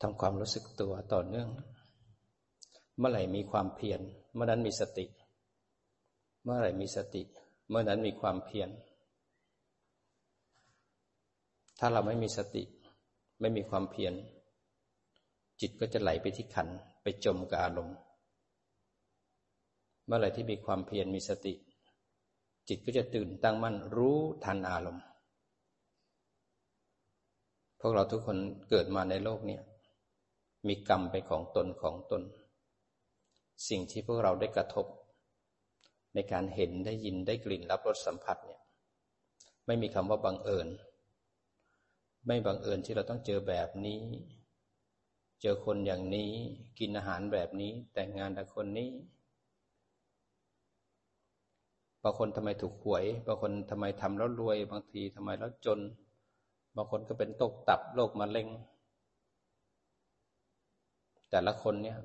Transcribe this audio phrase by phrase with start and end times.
[0.00, 1.48] ทำความรู้สึกตัวต่อเนื่อง
[2.98, 4.00] เมื่อไหร่มีความเพียร
[4.34, 5.04] เมื่อนั้นมีสติ
[6.44, 7.22] เมื่อไหร่มีสติ
[7.68, 8.68] เมื่อนั้นมีความเพียร
[11.78, 12.62] ถ้าเราไม่มีสติ
[13.40, 14.14] ไม่มีความเพียร
[15.60, 16.68] จิตก็จะไหลไปที่ขัน
[17.02, 17.96] ไปจมกับอารมณ์
[20.06, 21.54] เมื่อไหร่ที่มีความเพียร มีสติ
[22.68, 25.04] จิตก็จะตื่นตั้งมั่นรู้ทันอารมณ์
[27.80, 28.36] พวกเราทุกคน
[28.70, 29.58] เกิดมาในโลกนี้
[30.68, 32.22] มีกรรมเป็นของตนของตน
[33.68, 34.86] สิ่งที่พวกเราได้กระทบ
[36.14, 38.60] ในการเห็นได้ยินได้กลิ่นรับรสสัมผัสเนี่ย
[39.66, 40.68] ไม่มีคำว่าบังเอิญ
[42.26, 44.00] ไม่บังเอิญที่เราต้องเจอแบบนี้
[45.42, 46.30] เจอคนอย่างนี้
[46.78, 48.90] กินอาหารแบบนี้ แต่งงานกับคนนี้
[52.02, 55.78] บางคนทำไมถูกหวย บางคนทำไมทำแล้วรวย บางทีทำไมแล้วจน
[56.76, 58.48] บางคนก็เป็นตกตับ โรคมะเร็ง
[61.30, 61.98] แต่ละคนเนี่ย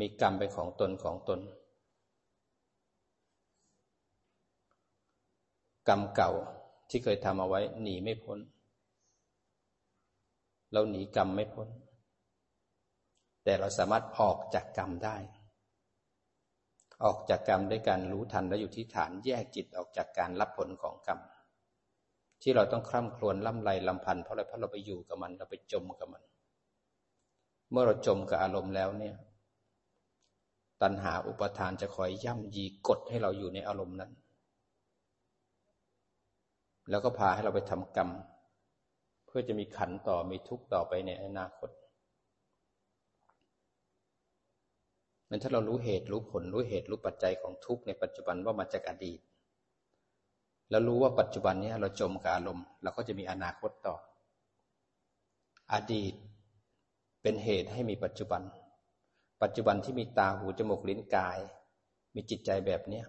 [0.00, 1.40] มีกรรมเป็นของตนของตน
[5.88, 6.32] กรรมเก่า
[6.90, 8.38] ที่เคยทำเอาไว้ หนีไม่พ้น
[10.72, 11.68] เราหนีกรรมไม่พ้น
[13.44, 15.16] แต่เราสามารถออกจากกรรมได้
[17.04, 21.18] ออกจากกรรมด้วยการรู้ทันและอยู่ที่ฐานแยกจิตออกจากการรับผลของกรรม
[22.42, 26.22] ที่เราต้องคร่ำครวญล่ำไรลำพันเพราะอะไรเพราะเราไปอยู่กับมัน เราไปจมกับมัน
[27.70, 29.14] เมื่อเราจมกับอารมณ์แล้วเนี่ย
[30.82, 34.12] ตัณหาอุปทานจะคอยย่ำยีกดให้เราอยู่ในอารมณ์นั้น
[36.90, 38.10] แล้วก็พาให้เราไปทำกรรม
[39.26, 41.70] เพื่อจะมีขันต่อมีทุกข์ต่อไปในอนาคต
[45.28, 49.20] นั้นถ้าเรารู้เหตุรู้ผลรู้เหตุรู้ปัจจัยของทุกข์ในปัจจุบันว่ามาจากอดีต
[50.70, 53.96] แล้วรู้ว่าปัจจุบันนี้เราจมกับอารมณ์เราก็จะมีอนาคตต่อ
[55.72, 56.14] อดีต
[57.28, 58.42] เป็นเหตุให้มีปัจจุบัน
[59.42, 61.38] ปัจจุบันที่มีตาหูจมูกลิ้นกาย
[62.14, 63.04] มีจิตใจแบบเนี้ย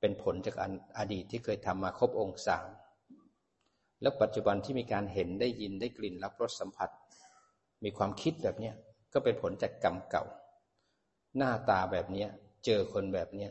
[0.00, 0.56] เป็นผลจาก
[0.98, 2.68] อดีตที่เคยทำมาครบองค์สาม
[4.02, 6.90] แล้วปัจจุบันที่มีการเห็นได้ยินได้กลิ่นรับรสสัมผัส
[7.84, 8.74] มีความคิดแบบเนี้ย
[9.12, 10.24] ก็เป็นผลจากกรรมเก่า
[11.36, 12.28] หน้าตาแบบเนี้ย
[12.64, 13.50] เจอคนแบบเนี้ย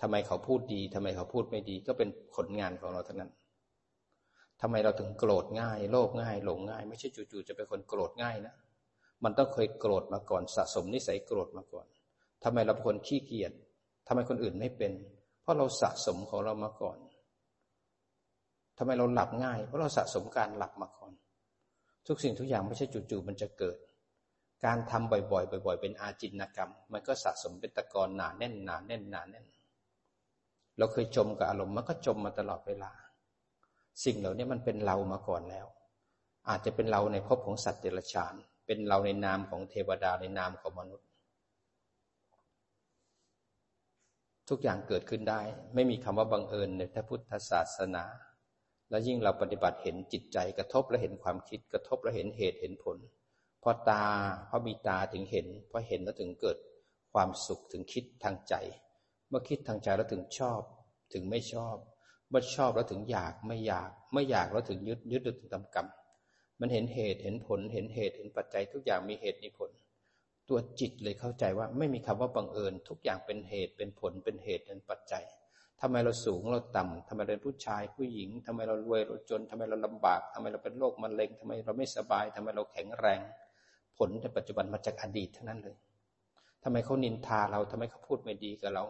[0.00, 3.32] ทำไมเขาพูดดีทำไมเขาพูดไม่ดี ก็เป็นผลงานของเราทั้งนั้น
[4.60, 8.54] ทำไมเราถึงโกรธง่าย โลภง่าย หลงง่าย ไม่ใช่จู่ๆจะเป็นคนโกรธง่ายนะ
[9.24, 11.86] มันต้องเคยโกรธมาก่อน สะสมนิสัยโกรธมาก่อน
[12.44, 13.52] ทำไมเราคนขี้เกียจ
[14.06, 14.92] ทำไมคนอื่นไม่เป็น
[15.42, 16.98] เพราะเราสะสมของเรามาก่อน
[18.78, 21.12] ทำไมเราหลับง่าย เพราะเราสะสมการหลับมาก่อน
[22.06, 23.76] ทุกสิ่งทุกอย่างไม่ใช่จู่ๆมันจะเกิด
[24.64, 29.46] การทำบ่อยๆ บ่อย ๆ เป็นอาจินกรรม มันก็สะสมเป็นตะกอนหนาแน่นหนาแน่นหนาแน่น
[30.78, 32.92] เราเคยจมกับอารมณ์มันก็จมมาตลอดเวลา
[34.04, 35.66] สิ่งเหล่านี้มันเป็นเรามาก่อนแล้ว
[36.48, 38.34] อาจจะเป็นเราในภพของสัตว์เดรัจฉาน
[38.66, 41.06] เป็นเราในนามของเทวดาในนามของมนุษย์
[44.48, 45.40] ทุกอย่างเกิดขึ้นได้
[45.74, 48.04] ไม่มีคำว่าบังเอิญในพระพุทธศาสนา
[48.90, 52.96] และยิ่งเราปฏิบัติเห็นจิตใจกระทบและเห็นความคิดกระทบและเห็นเหตุเห็นผล
[53.62, 54.04] พอตา
[54.48, 56.56] พอมีตาถึงเห็นพอเห็นแล้วถึงเกิด
[57.12, 58.54] ความสุขถึงคิดทางใจ
[59.28, 60.60] เมื่อคิดทางใจแล้วถึงชอบ
[61.12, 61.76] ถึงไม่ชอบ
[62.28, 65.86] เมื่อชอบแล้วถึงอยากไม่อยาก ไม่อยากแล้วถึงยึดยึดถึงทำกรรม
[66.60, 69.70] มันเห็นเหตุเห็นผล เห็นเหตุเห็นปัจจัยทุกอย่างมีเหตุมีผล
[70.48, 75.24] ตัวจิตเลยเข้าใจว่าไม่มีคำว่าบังเอิญ ทุกอย่างเป็นเหตุเป็นผลเป็นเหตุเป็นปัจจัย
[75.80, 83.20] ทำไมเราสูงเราต่ำทำไมเราเป็นผู้ชายผู้หญิงทำไมเรารวยเราจนทำไมเราลำบากทำไมเราเป็นโรคมะเร็งทำไมเราไม่สบายทำไมเราแข็งแรง
[83.98, 85.76] ผลในปัจจุบันมาจากอดีตทั้งนั้นเลย
[86.62, 88.84] ทำไมเขานินทาเราทำไมเขาพูดไม่ดีกับเรา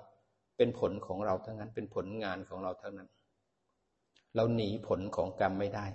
[0.56, 3.08] เป็นผลของเราทั้งนั้นเป็นผลงานของเราทั้งนั้น
[4.36, 5.86] เราหนีผลของกรรมไม่ได้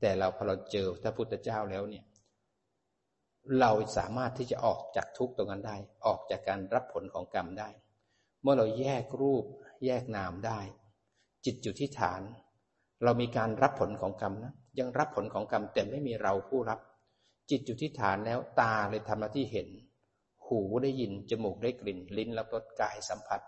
[0.00, 2.04] แต่เราพอเราเจอพระพุทธเจ้าแล้วเนี่ย
[3.60, 5.76] เราสามารถที่จะออกจากทุกตรงนั้นได้
[6.06, 7.68] ออกจากการรับผลของกรรมได้
[8.42, 9.44] เมื่อเราแยกรูป
[9.86, 10.60] แยกนามได้
[11.44, 12.22] จิตอยู่ที่ฐาน
[13.04, 16.78] เรามีการรับผลของกรรมนะยังรับผลของกรรมแต่ไม่มีเราผู้รับ
[17.50, 19.68] จิตอยู่ที่ฐานแล้วตาเลยทำหน้าที่เห็น
[20.46, 23.40] หูได้ยินจมูกได้กลิ่น ลิ้นรับรสกายสัมผัส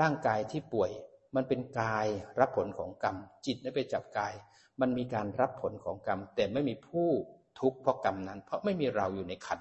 [0.00, 0.90] ร่างกายที่ป่วย
[1.34, 2.06] มันเป็นกาย
[2.40, 4.32] รับผลของกรรม จิตได้ไปจับกาย
[4.80, 7.08] มันมีการรับผลของกรรม แต่ไม่มีผู้
[7.60, 9.60] ทุกข์เพราะกรรมนั้น เพราะไม่มีเราอยู่ในขัน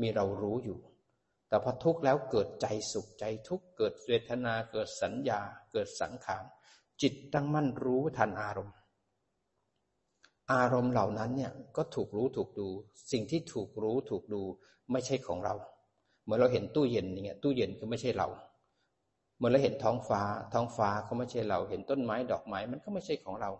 [0.00, 0.78] มีเรารู้อยู่
[1.48, 5.40] แต่พอทุกข์แล้วเกิดใจสุขใจทุกข์เกิดเวทนาเกิดสัญญา
[5.72, 6.44] เกิดสังขาร
[7.02, 8.76] จิตตั้งมั่นรู้ทันอารมณ์
[10.52, 12.68] อารมณ์เหล่านั้นเนี่ยก็ถูกรู้ถูกดู
[13.12, 14.42] สิ่งที่ถูกรู้ถูกดู
[14.92, 15.54] ไม่ใช่ของเรา
[16.24, 18.28] เหมื่อเราเห็นตู้เย็นอย่างเงี้ยตู้เย็นก็ไม่ใช่เรา
[19.40, 20.22] เมื่อเราเห็นท้องฟ้า
[20.54, 23.50] ท้องฟ้าก็ไม่ใช่เรา เห็นต้นไม้ดอกไม้มันก็ไม่ใช่ของเรา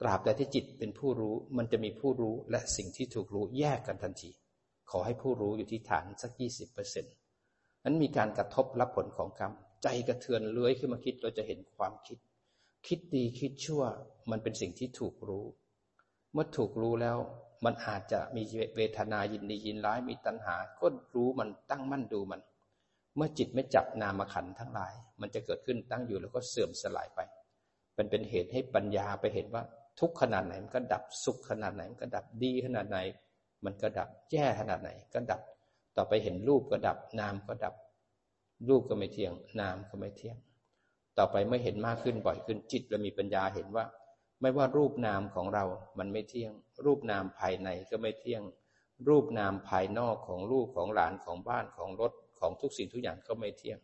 [0.00, 4.30] ตราบใดที่จิตเป็นผู้รู้ มันจะมีผู้รู้และสิ่งที่ถูกรู้แยกกันทันที
[4.90, 7.14] ขอให้ผู้รู้อยู่ที่ฐานสักยี่สิบเปอร์เซ็นต์
[7.84, 9.52] นั้นมีการกระทบรับผลของกรรม
[9.82, 12.18] ใจกระเทือนเลื้อยขึ้นมาคิดเราจะเห็นความคิด
[12.86, 13.82] คิดดีคิดชั่ว
[14.30, 15.44] มันเป็นสิ่งที่ถูกรู้
[16.32, 17.18] เมื่อถูกรู้แล้ว
[17.64, 18.42] มันอาจจะมี
[18.76, 22.40] เวทนายินดียินร้ายมีตัณหา ก็รู้มันตั้งมั่นดูมัน
[23.18, 27.20] เมื่อจิตไม่จับนามขันทั้งหลาย มันจะเกิดขึ้นตั้งอยู่แล้วก็เสื่อมสลายไป
[27.98, 29.62] มันเป็นเหตุให้ปัญญาไปเห็นว่า
[30.00, 32.98] ทุกขนาดไหนมันก็ดับสุขขนาดไหนมันก็ดับดีขนาดไหน
[33.64, 35.40] มันก็ดับแย่ขนาดไหน ก็ดับ
[35.96, 37.74] ต่อไปเห็นรูปก็ดับนามก็ดับ
[38.68, 40.36] รูปก็ไม่เที่ยง นามก็ไม่เที่ยง
[41.18, 43.84] ต่อไปเมื่อเห็นมากขึ้นบ่อยขึ้นจิตเรามีปัญญาเห็นว่า
[44.40, 45.64] ไม่ว่ารูปนามของเรา
[45.98, 46.52] มันไม่เที่ยง
[46.84, 48.42] รูปนามภายในก็ไม่เที่ยง
[49.08, 53.78] รูปนามภายนอกของลูกของหลานของบ้านของรถ ของทุกสิ่งทุกอย่างก็ไม่เที่ยง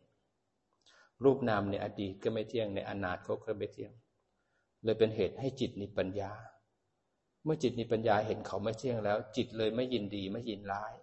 [1.24, 3.92] รูปนามในอดีตก็ไม่เที่ยง ในอนาคตก็ไม่เที่ยง
[4.84, 6.32] เลยเป็นเหตุให้จิตมีปัญญา
[7.44, 10.94] เมื่อจิตมีปัญญาเห็นเขาไม่เที่ยงแล้ว จิตเลยไม่ยินดีไม่ยินร้าย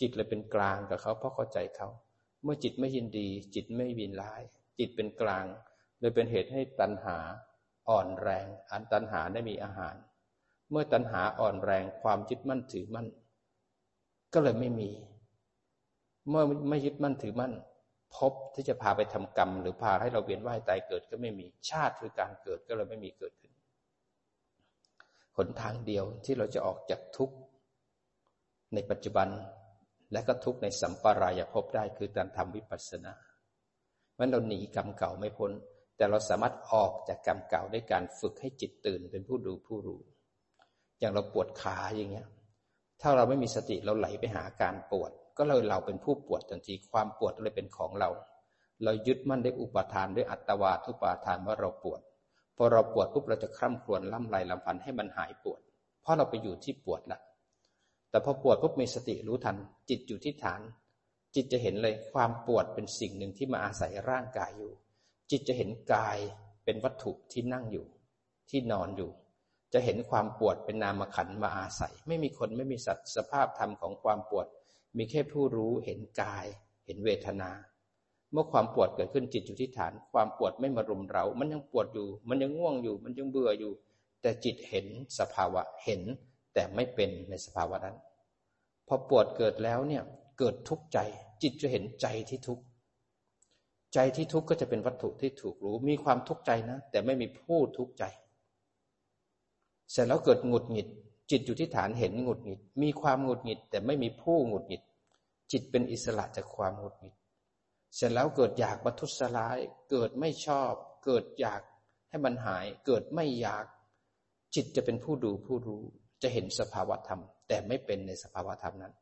[0.00, 1.88] จิตเลยเป็นกลางกับเขาเพราะเข้าใจเขา
[2.44, 4.42] เมื่อจิตไม่ยินดี จิตไม่ยินร้าย
[4.78, 5.46] จิตเป็นกลาง
[6.00, 7.18] เลยเป็นเหตุให้ตัณหา
[7.88, 9.94] อ่อนแรง อันตัณหาได้มีอาหาร
[10.70, 13.06] เมื่อตัณหาอ่อนแรงความยึดมั่นถือมั่น
[14.32, 14.90] ก็เลยไม่มี
[16.28, 17.52] เมื่อไม่ยึดมั่นถือมั่น
[18.16, 23.52] พบที่จะพาไปทำกรรม หรือพาให้เราเวียนว่ายตายเกิดก็ไม่มีชาติคือการเกิดก็เลยไม่มีเกิดขึ้น
[25.36, 27.36] หนทางเดียวที่เราจะออกจากทุกข์
[28.74, 29.28] ในปัจจุบัน
[30.12, 33.14] และก็ทุกข์ในสัมปรายภพได้คือการทำวิปัสสนา
[34.14, 35.50] เพราะเราหนีกรรมเก่าไม่พ้น
[35.96, 40.00] แต่เราสามารถออกจากกรรมเก่าด้วยการฝึกให้จิตตื่นเป็นผู้ดูผู้รู้
[41.00, 42.28] อย่างเราปวดขาอย่างเงี้ย
[43.00, 48.10] ถ้าเราไม่มีสติเราไหลไปหาการปวด ก็เลยเราเป็นผู้ปวดทันทีความปวดเลยเป็นของเรา
[48.84, 52.00] เรายึดมั่นด้วยอุปทานด้วยอัตวาทุปาทานว่าเราปวด
[52.56, 55.60] พอเราปวดปุ๊บเราจะคร่ำครวญล่ำไรลำพันให้มันหายปวด
[56.02, 57.18] เพราะเราไปอยู่ที่ปวดละ
[58.10, 59.56] แต่พอปวดปุ๊บมีสติรู้ทัน
[59.88, 60.60] จิตอยู่ที่ฐาน
[61.34, 64.72] จิตจะเห็นเลยความปวดเป็นสิ่งหนึ่งที่มาอาศัยร่างกายอยู่
[65.30, 66.18] จิตจะเห็นกาย
[66.64, 67.86] เป็นวัตถุที่นั่งอยู่
[68.50, 69.10] ที่นอนอยู่
[69.72, 74.46] จะเห็นความปวดเป็นนามขันมาอาศัย ไม่มีคนไม่มีสัตว์สภาพธรรมของความปวด
[74.96, 76.46] มีแค่ผู้รู้เห็นกาย
[76.86, 77.50] เห็นเวทนา
[78.32, 83.72] เมื่อความปวดเกิดขึ้นจิตอยู่ที่ฐาน ความปวดไม่มารุมเรา มันยังปวดอยู่ มันยังง่วงอยู่ มันยังเบื่ออยู่
[84.22, 84.86] แต่จิตเห็น
[85.18, 86.02] สภาวะเห็น
[86.54, 87.96] แต่ไม่เป็นในสภาวะนั้น
[88.86, 90.02] พอปวดเกิดแล้วเนี่ย
[90.38, 90.98] เกิดทุกข์ใจ
[91.42, 92.64] จิตจะเห็นใจที่ทุกข์
[93.94, 98.04] ใจที่ทุกข์ก็จะเป็นวัตถุที่ถูกรู้ มีความทุกข์ใจนะ แต่ไม่มีผู้ทุกข์ใจ
[99.90, 100.88] เสร็จแล้วเกิดหงุดหงิด
[101.32, 104.82] จิตอยู่ที่ฐานเห็นหงุดหงิด มีความหงุดหงิด แต่ไม่มีผู้หงุดหงิด
[105.52, 107.14] จิตเป็นอิสระจากความหงุดหงิด
[107.94, 109.58] เสร็จแล้วเกิดอยากบัทุสลาย
[109.90, 110.72] เกิดไม่ชอบ
[111.04, 111.62] เกิดอยาก
[112.08, 113.64] ให้มันหาย เกิดไม่อยาก
[114.54, 115.82] จิตจะเป็นผู้ดูผู้รู้
[116.22, 118.94] จะเห็นสภาวธรรม แต่ไม่เป็นในสภาวธรรมนั้น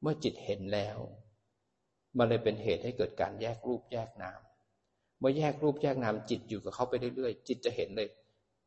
[0.00, 0.98] เมื่อจิตเห็นแล้ว
[2.18, 4.40] มันเลยเป็นเหตุให้เกิดการแยกรูปแยกนาม
[5.18, 8.08] เมื่อแยกรูปแยกนามจิตอยู่กับเขาไปเรื่อยๆ จิตจะเห็นเลย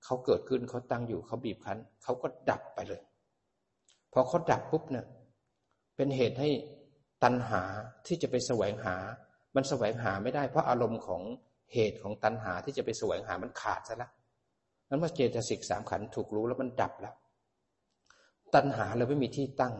[0.08, 3.02] เขาเกิดขึ้นเขาตั้งอยู่เขาบีบคั้นเขาก็ดับไปเลย
[4.14, 5.06] พอเขาดับปุ๊บเนี่ย
[5.96, 6.50] เป็นเหตุให้
[7.24, 7.62] ตัณหา
[8.08, 8.96] ที่จะไปแสวงหา
[9.56, 11.22] มันแสวงหาไม่ได้ เพราะอารมณ์ของ
[11.74, 14.12] เหตุของตัณหาที่จะไปแสวงหามันขาดซะแล้ว
[14.90, 17.16] นั้นเมื่อเจตสิกสามขันถูกรู้แล้วมันดับแล้ว
[18.56, 19.74] ตัณหาเลยไม่มีที่ตั้ง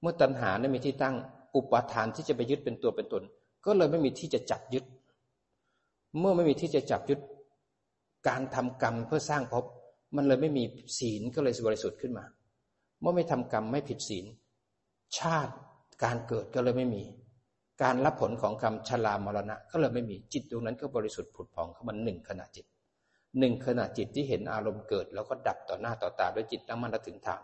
[0.00, 1.14] เมื่อตัณหาไม่มีที่ตั้ง
[1.56, 3.22] อุปาทานที่จะไปยึดเป็นตัวเป็นตน
[3.64, 4.84] ก็เลยไม่มีที่จะจับยึด
[6.18, 7.20] เมื่อไม่มีที่จะจับยึด
[8.28, 9.64] การทำกรรมเพื่อสร้างภพ
[10.16, 10.64] มันเลยไม่มี
[10.98, 12.24] ศีลก็เลยบริสุทธิ์ขึ้นมา
[13.00, 14.26] เมื่อไม่ทำกรรมไม่ผิดศีล
[15.18, 15.52] ชาติ
[16.04, 17.04] การเกิดก็เลยไม่มี
[17.82, 22.66] การรับผลของกรรมชรามรณะ ก็เลยไม่มีจิตดวงนั้นก็บริสุทธิ์ผุดผ่องเข้ามาหนึ่งขณะจิต
[23.38, 27.40] หนึ่งขณะจิตที่เห็นอารมณ์เกิด แล้วก็ดับต่อหน้าต่อตาด้วยจิตตั้งมั่นถึงทาง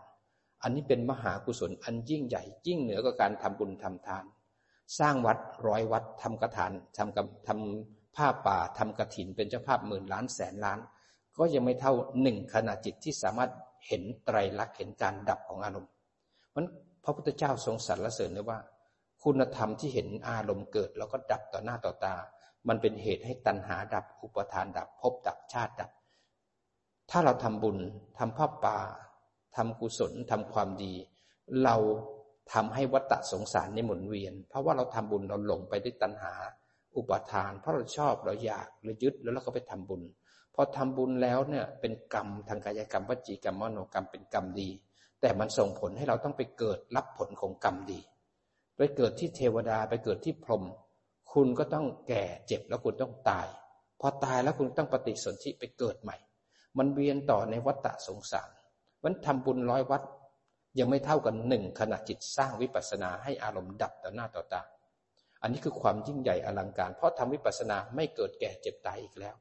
[0.63, 4.25] อันนี้เป็นมหากุศลอันยิ่งใหญ่ยิ่งเหนือกว่าการทำบุญทำทาน
[4.99, 10.79] สร้างวัดร้อยวัดทำกระถานทำกำทำ ผ้าป่าทำกระถินเป็นเจ้าภาพหมื่นล้านแสนล้าน
[11.37, 13.51] ก็ยังไม่เท่าหนึ่งขณะจิตที่สามารถ
[13.87, 15.91] เห็นไตรลักษณ์เห็นการดับของอารมณ์
[16.55, 16.65] มัน
[17.03, 18.59] พระพุทธเจ้าทรงสรรเสริญเลยว่า
[19.23, 22.15] คุณธรรมที่เห็นอารมณ์เกิด แล้วก็ดับต่อหน้าต่อตา
[22.67, 25.91] มันเป็นเหตุให้ตัณหาดับอุปทานดับภพดับชาติดับ
[27.09, 27.77] ถ้าเราทำบุญ
[28.17, 28.77] ทำผ้าป่า
[29.55, 30.93] ทำกุศลทำความดี
[31.63, 31.75] เรา
[32.53, 36.33] ทำให้วัฏสงสารในหมุนเวียน เพราะว่าเราทำบุญเราหลงไปด้วยตัณหา
[36.97, 40.01] อุปทาน เพราะเราชอบเราอยากเรายึดแล้วเราก็ไปทำบุญ
[40.55, 44.69] พอทำบุญแล้วเนี่ยเป็นกรรมทางกายกรรมวจีกรรมมโนกรรมเป็นกรรมดี
[45.21, 47.99] แต่มันส่งผลให้เราต้องไปเกิดรับผลของกรรมดี
[48.77, 50.63] ไปเกิดที่เทวดาไปเกิดที่พรหม
[51.33, 53.47] คุณก็ต้องแก่เจ็บแล้วคุณต้องตาย
[54.01, 56.15] พอตายแล้วคุณต้องปฏิสนธิไปเกิดใหม่
[56.77, 58.49] มันเวียนต่อในวัฏฏะสงสาร
[59.03, 60.01] มันทำบุญร้อยวัด
[60.79, 64.61] ยังไม่เท่ากันหนึ่งขณะจิตสร้างวิปัสสนาให้อารมณ์ดับต่อหน้าต่อตา
[65.41, 69.35] อันนี้คือความยิ่งใหญ่อลังการ เพราะทำวิปัสสนาไม่เกิดแก่เจ็บตายอีกแล้ว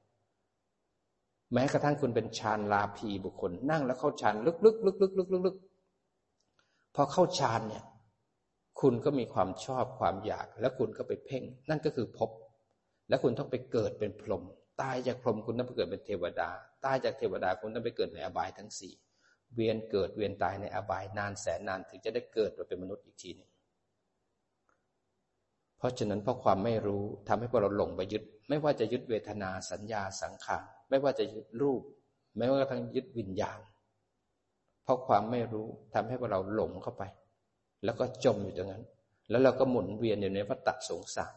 [1.52, 7.84] แม้กระทั่งคุณเป็นฌานลาภีบุคคล นั่งแล้วเข้าฌานลึกๆลึกๆลึกๆพอเข้าฌานเนี่ย
[8.80, 12.30] คุณก็มีความชอบความอยาก แล้วคุณก็ไปเพ่ง นั่นก็คือพบ
[13.08, 14.44] แล้วคุณต้องไปเกิดเป็นพรหม
[14.82, 16.50] ตายจากพรหมคุณต้องไปเกิดเป็นเทวดา
[16.84, 18.94] ตายจากเทวดาคุณต้องไปเกิดในอบายทั้งสี่
[19.54, 23.50] เวียนเกิดเวียนตายในอบายนานแสนนานถึงจะได้เกิดมาเป็นมนุษย์อีกทีหนึ่ง
[25.78, 31.82] เพราะฉะนั้นเพราะความไม่รู้ทำให้พวกเราหลงไปยึด ไม่ว่าจะยึดเวทนาสัญญาสังขารไม่ว่าจะยึดรูป
[32.36, 33.60] ไม่ว่ากระทั่งยึดวิญญาณ
[34.84, 37.02] เพราะความไม่รู้ทำให้พวกเราหลงเข้าไป
[37.84, 38.84] แล้วก็จมอยู่ตรงนั้น
[39.30, 41.34] แล้วเราก็หมุนเวียนอยู่ในวัฏสงสาร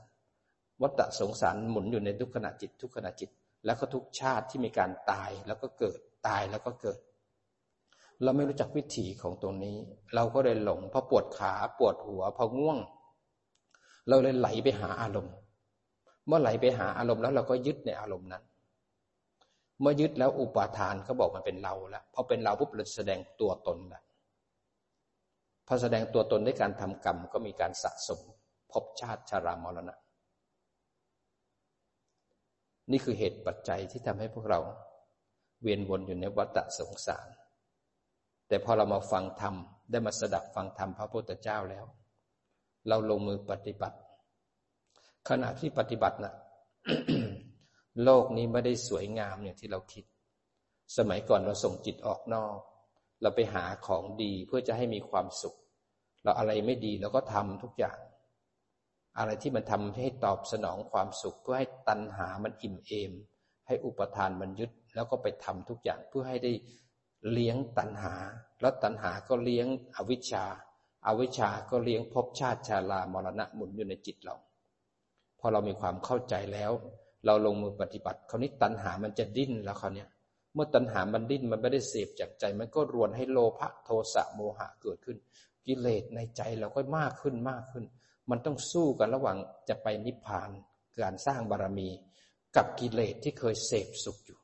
[0.81, 3.29] วัฏสงสารหมุนอยู่ในทุกขณะจิต ทุกขณะจิต
[3.65, 6.99] แล้วก็ทุกชาติที่มีการตายแล้วก็เกิดตายแล้วก็เกิด
[8.23, 9.77] เราไม่รู้จักวิถีของตรงนี้
[10.15, 12.77] เราก็เลยหลงพอปวดขาปวดหัวพอง่วง
[14.09, 15.33] เราเลยไหลไปหาอารมณ์
[16.27, 18.43] เมื่อไหลไปหาอารมณ์แล้วเราก็ยึดในอารมณ์นั้น
[19.81, 24.03] เมื่อยึดแล้วอุปาทานเขาบอกมันเป็นเราแล้วพอเป็นเราปุ๊บเราแสดงตัวตนแล้ว
[25.67, 28.19] พอแสดงตัวตนด้วยการทำกรรมก็มีการสะสม
[28.71, 29.95] ภพชาติชารามรณะ
[32.91, 34.59] นี่คือเหตุปัจจัยที่ทำให้พวกเรา
[35.61, 37.27] เวียนวนอยู่ในวัฏสงสาร
[38.47, 39.55] แต่พอเรามาฟังธรรม
[39.89, 41.85] ได้มาสดับฟังธรรมพระพุทธเจ้าแล้ว
[42.87, 43.97] เราลงมือปฏิบัติ
[45.29, 46.35] ขณะที่ปฏิบัตินะ่ะ
[48.03, 50.05] โลกนี้ไม่ได้สวยงามอย่างที่เราคิด
[50.97, 52.57] สมัยก่อนเราส่งจิตออกนอก
[53.21, 55.57] เราไปหาของดีเพื่อจะให้มีความสุข
[56.23, 57.99] เราอะไรไม่ดีเราก็ทำทุกอย่าง
[59.17, 63.11] อะไรที่มันทำให้ตอบสนองความสุข เพื่อให้ตัณหามันอิ่มเอม
[63.67, 66.51] ให้อุปทานมันยึด แล้วก็ไปทำทุกอย่างเพื่อให้ได้
[67.31, 68.15] เลี้ยงตัณหา
[68.61, 70.45] แล้วตัณหาก็เลี้ยงอวิชชา
[71.05, 74.35] อาวิชชาก็เลี้ยงภพชาติชาลามรณะหมุนอยู่ในจิตเรา
[75.39, 76.71] พอเรามีความเข้าใจแล้ว
[77.25, 80.05] เราลงมือปฏิบัติคราวนี้ตัณหามันจะดิ้นแล้วคราวนี้
[80.53, 85.17] เมื่อตัณหามันดิ้นมันไม่ได้เสพจากใจ มันก็รวนให้โลภะโทสะโมหะเกิดขึ้น
[85.65, 87.85] กิเลสในใจเราก็มากขึ้นมากขึ้น
[88.29, 89.37] มันต้องสู้กันระหว่าง
[89.69, 90.49] จะไปนิพพาน
[91.01, 91.89] การสร้างบารมี
[92.55, 94.39] กับกิเลสที่เคยเสพสุขอยู่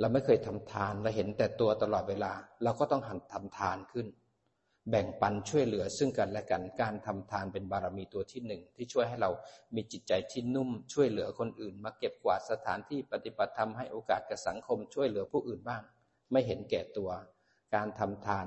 [0.00, 4.06] เราไม่เคยทำทานเราเห็นแต่ตัวตลอดเวลา เราก็ต้องหันทำทานขึ้น
[4.90, 9.30] แบ่งปันช่วยเหลือซึ่งกันและกันการทำทานเป็นบารมีตัวที่หนึ่งที่ช่วยให้เรา
[9.74, 15.82] มีจิตใจที่นุ่มช่วยเหลือคนอื่น มาเก็บกวาดสถานที่ปฏิบัติธรรมให้โอกาสกับสังคมช่วยเหลือผู้อื่นบ้าง
[16.32, 17.10] ไม่เห็นแก่ตัว
[17.74, 18.46] การทำทาน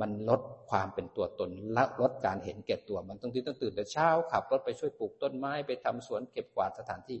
[0.00, 7.18] มันลดความเป็นตัวตนและลดการเห็นแก่ตัว มันต้องที่ต้องตื่นแต่เช้าขับรถไปช่วยปลูกต้นไม้ไปทำสวนเก็บกวาดสถานที่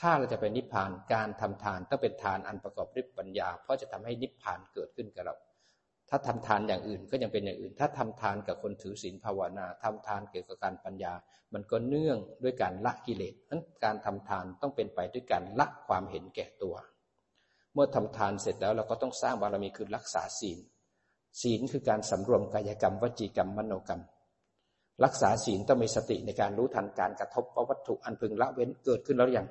[0.00, 5.34] ถ้าเราจะไปนิพพานการทำทานต้องเป็นทานอันประกอบด้วยปัญญา เพราะจะทำให้นิพพานเกิดขึ้นกับเรา
[6.10, 11.12] ถ้าทำทานอย่างอื่นก็ยังเป็นอย่างอื่น ถ้าทำทานกับคนถือศีลภาวนาทำทานเกี่ยวกับการปัญญา
[11.54, 16.74] มันก็เนื่องด้วยการละกิเลสนั้นการทำทานต้องเป็นไปด้วยการละความเห็นแก่ตัว
[17.74, 20.58] เมื่อทำทานเสร็จแล้วเราก็ต้องสร้างบารมีคือรักษาศีล
[21.42, 24.02] ศีลคือการสำรวมกายกรรมวจีกรรมมโนกรรม
[25.04, 29.46] รักษาศีลต้องมีสติในการรู้ทันการกระทบวัตถุอันพึงละเว้นเกิดขึ้นแล้วอย่าง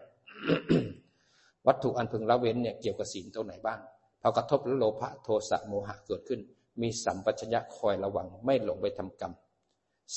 [1.68, 3.80] วัตถุอันพึงละเว้นเนี่ยเกี่ยวกับศีลตัวไหนบ้าง
[4.22, 6.40] พอกระทบแล้วโลภะโทสะโมหะเกิดขึ้น
[6.82, 9.34] มีสัมปชัญญะคอยระวังไม่หลงไปทำกรรม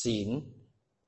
[0.02, 0.28] ศีล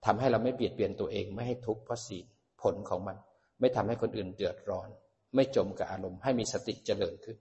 [0.05, 2.25] ทำให้เราไม่เบียดเบียนตัวเองไม่ให้ทุกข์เพราะศีล
[2.61, 3.17] ผลของมัน
[3.61, 4.89] ไม่ทำให้คนอื่นเดือดร้อน
[5.35, 7.37] ไม่จมกับอารมณ์ให้มีสติเจริญขึ้น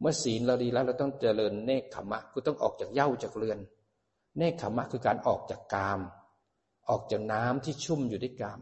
[0.00, 3.58] เมื่อศีลเราดีแล้วเราต้องเจริญเนคขมะคือต้องออกจากเย้าจากเรือน
[4.38, 6.00] เนคขมะคือการออกจากกาม
[6.90, 8.60] ออกจากน้ำที่ชุ่มอยู่ด้วยกาม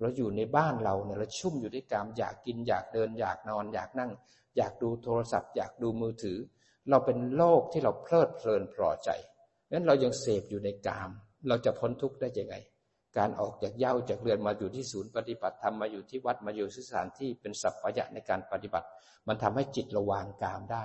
[0.00, 4.10] เราอยู่ในบ้านเราเนี่ยเราชุ่มอยู่ด้วยกามอยากกินอยากเดินอยากนอนอยากนั่ง
[4.56, 6.38] อยากดูโทรศัพท์ อยากดูมือถือ
[6.90, 9.10] เราเป็นโลกที่เราเพลิดเพลินพอใจ
[9.70, 11.10] งั้นเรายังเสพอยู่ในกาม
[11.48, 12.54] เราจะพ้นทุกข์ได้ยังไง
[13.16, 18.86] การออกจากเย้าจากเรือนมาอยู่ที่ศูนย์ปฏิบัติธรรมมาอยู่ที่วัดมาอยู่สถานที่เป็นสัพพยะในการปฏิบัติ
[19.28, 20.84] มันทำให้จิตราวางกามได้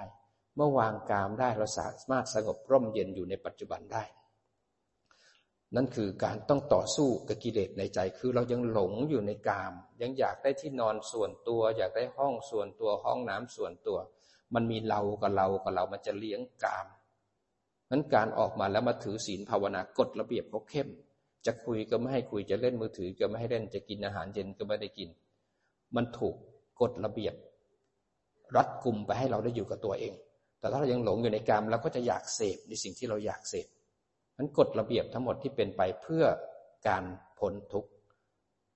[0.56, 4.04] เมื่อวางกามได้เราสามารถสงบร่มเย็นอยู่ในปัจจุบันได้
[5.76, 13.98] นั่นคือการต้องต่อสู้กับกิเลสในใจ คือเรายังหลงอยู่ในกาม ยังอยากได้ที่นอนส่วนตัว อยากได้ห้องส่วนตัวห้องน้ำส่วนตัว
[14.54, 16.88] มันมีเรากับเรากับเรามันจะเลี้ยงกาม
[17.92, 20.90] นั้นการออกมาแล้วมาถือศีลภาวนากฎระเบียบเขาเข้ม
[21.46, 25.10] จะคุยก็ไม่ให้คุยจะเล่นมือถือก็ไม่ให้เล่นจะกินอาหารเย็นก็ไม่ได้กิน
[25.96, 26.36] มันถูก
[26.82, 27.36] กฎระเบียบ
[28.56, 30.14] รัดกลุ่มไปให้เราได้อยู่กับตัวเอง
[30.60, 33.68] แต่ถ้าเรายังหลงอยู่ในกรรมเราก็จะอยากเสพในสิ่งที่เราอยากเสพ
[34.38, 36.24] นั้นกฎระเบียบทั้งหมดที่เป็นไปเพื่อ
[36.88, 37.04] การ
[37.40, 37.90] พ้นทุกข์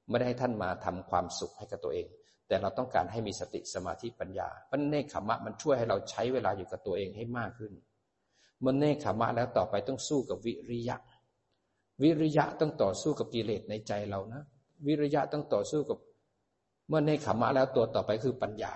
[0.09, 2.07] ไม่ได้ให้ท่านมาทำความสุขให้กับตัวเอง
[2.49, 7.73] แแต่เราต้องการให้มีสติสมาธิปัญญาเพราะเนคขมะมันช่วยให้เราใช้เวลาอยู่กับตัวเองให้มากขึ้น
[8.59, 10.97] เมื่อเนคขมะแล้วต่อไปต้องสู้กับวิริยะ
[12.01, 14.41] วิริยะต้องต่อสู้กับกิเลสในใจเรานะ
[14.87, 15.97] วิริยะต้องต่อสู้กับ
[16.87, 18.73] เมื่อเนคขมะแล้วตัวต่อไปคือปัญญา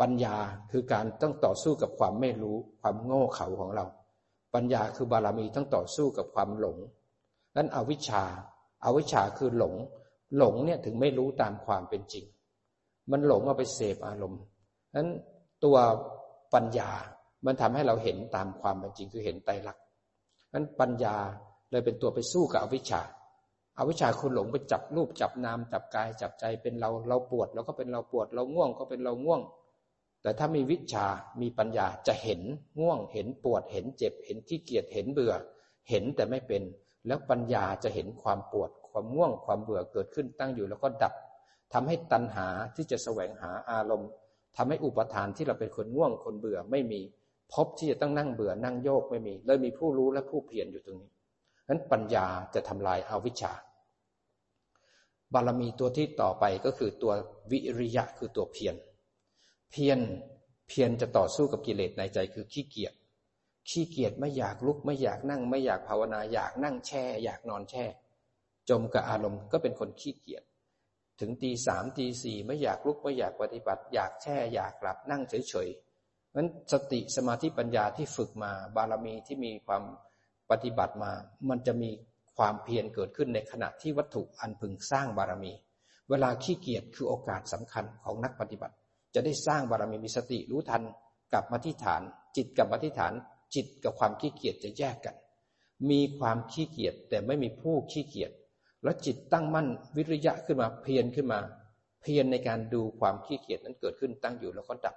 [0.00, 0.36] ปัญญา
[0.70, 3.84] คือการต้องต่อสู้กับความไม่รู้ความโง่เขลาของเรา
[4.54, 6.78] ปัญญาคือบารมีต้องต่อสู้กับความหลง
[7.56, 8.24] นั้นอวิชชา
[8.84, 9.74] อาวิชชาคือหลง
[10.38, 12.24] หลงเนี่ยถึงไม่รู้ตามความเป็นจริง
[13.10, 14.42] มันหลงเอาไปเสพอารมณ์
[14.96, 15.08] นั้น
[15.64, 15.76] ตัว
[16.54, 16.90] ปัญญา
[17.46, 19.84] มันทำให้เราเห็นตามความเป็นจริงคือเห็นไตรลักษณ์
[20.54, 21.16] นั้นปัญญา
[21.70, 23.02] เลยเป็นตัวไปสู้กับอวิชชา
[23.78, 29.40] อาวิชชาคือหลงไปจับรูปจับนามจับกายจับใจเป็นเราเราปวดเราก็เป็นเราปวด เราง่วงก็เป็นเราง่วง
[30.24, 31.06] แต่ถ้ามีวิชา
[31.40, 32.40] มีปัญญาจะเห็น
[32.80, 35.34] ง่วง เห็นปวด เห็นเจ็บ เห็นขี้เกียจ เห็นเบื่อ
[35.90, 36.62] เห็นแต่ไม่เป็น
[37.06, 41.14] แล้วปัญญาจะเห็นความปวด ความง่วง ความเบื่อเกิดขึ้นตั้งอยู่แล้วก็ดับ
[41.72, 44.10] ทำให้ตัณหาที่จะแสวงหาอารมณ์
[44.56, 47.00] ทำให้อุปทานที่เราเป็นคนง่วง คนเบื่อไม่มี
[47.52, 51.10] พบที่จะต้องนั่งเบื่อ นั่งโยกไม่มี เลยมีผู้รู้และผู้เพียรอยู่ตรงนี้
[51.68, 53.52] นั้นปัญญาจะทำลายอาวิชชา
[55.32, 57.12] บารมีตัวที่ต่อไปก็คือตัว
[57.50, 58.74] วิริยะคือตัวเพียร
[59.76, 60.00] เพียร
[60.68, 62.94] เพียรจะต่อสู้กับกิเลสในใจคือขี้เกียจ
[63.70, 67.84] ขี้เกียจไม่อยากลุกไม่อยากนั่ง ไม่อยากภาวนาอยากนั่งแช่ อยากนอนแช่
[68.70, 70.42] จมกับอารมณ์ก็เป็นคนขี้เกียจ
[71.20, 79.82] ถึงตีสามตีสี่ไม่อยากลุกไม่อยากปฏิบัติ อยากแช่ อยากกลับนั่งเฉยๆนั้นสติสมาธิปัญญาที่ฝึกมาบารมีที่มีความ
[80.50, 81.12] ปฏิบัติมา
[81.48, 81.90] มันจะมี
[82.36, 85.52] ความเพียรเกิดขึ้นในขณะที่วัตถุอันพึงสร้างบารมี
[86.10, 88.74] เวลาขี้เกียจคือโอกาสสำคัญของนักปฏิบัติ
[89.14, 90.82] จะได้สร้างบารมีมีสติรู้ทัน
[91.32, 92.02] กลับมาที่ฐาน
[92.36, 93.12] จิตกลับมาที่ฐาน
[93.54, 95.16] จิตกับความขี้เกียจจะแยกกัน
[95.90, 98.30] มีความขี้เกียจแต่ไม่มีผู้ขี้เกียจ
[98.82, 99.66] แล้วจิตตั้งมั่น
[99.96, 101.40] วิริยะขึ้นมาเพียรขึ้นมา
[102.02, 104.96] เพียรในการดูความขี้เกียจนั้นเกิดขึ้นตั้งอยู่แล้วก็ดับ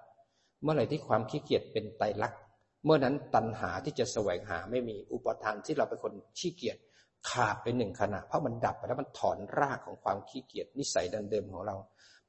[0.62, 2.40] เมื่อไหร่ที่ความขี้เกียจเป็นไตรลักษณ์
[2.86, 6.78] เมื่อนั้นตัณหาที่จะแสวงหาไม่มีอุปทานที่เราเป็นคนขี้เกียจ
[7.30, 11.76] ขาดไปหนึ่งขณะเพราะมันดับไปแล้วมันถอนรากของความขี้เกียจนิสัยดันเดิมของเรา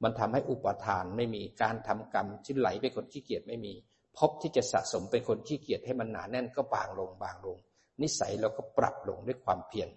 [0.03, 3.73] มันทำให้อุปทานไม่มีการทำกรรมที่ไหลไปคนขี้เกียจไม่มี
[4.17, 7.57] พบที่จะสะสมเป็นคนขี้เกียจให้มันหนาแน่นก็บางลงบางลง
[8.01, 9.89] นิสัยเราก็ปรับลงด้วยความเพียร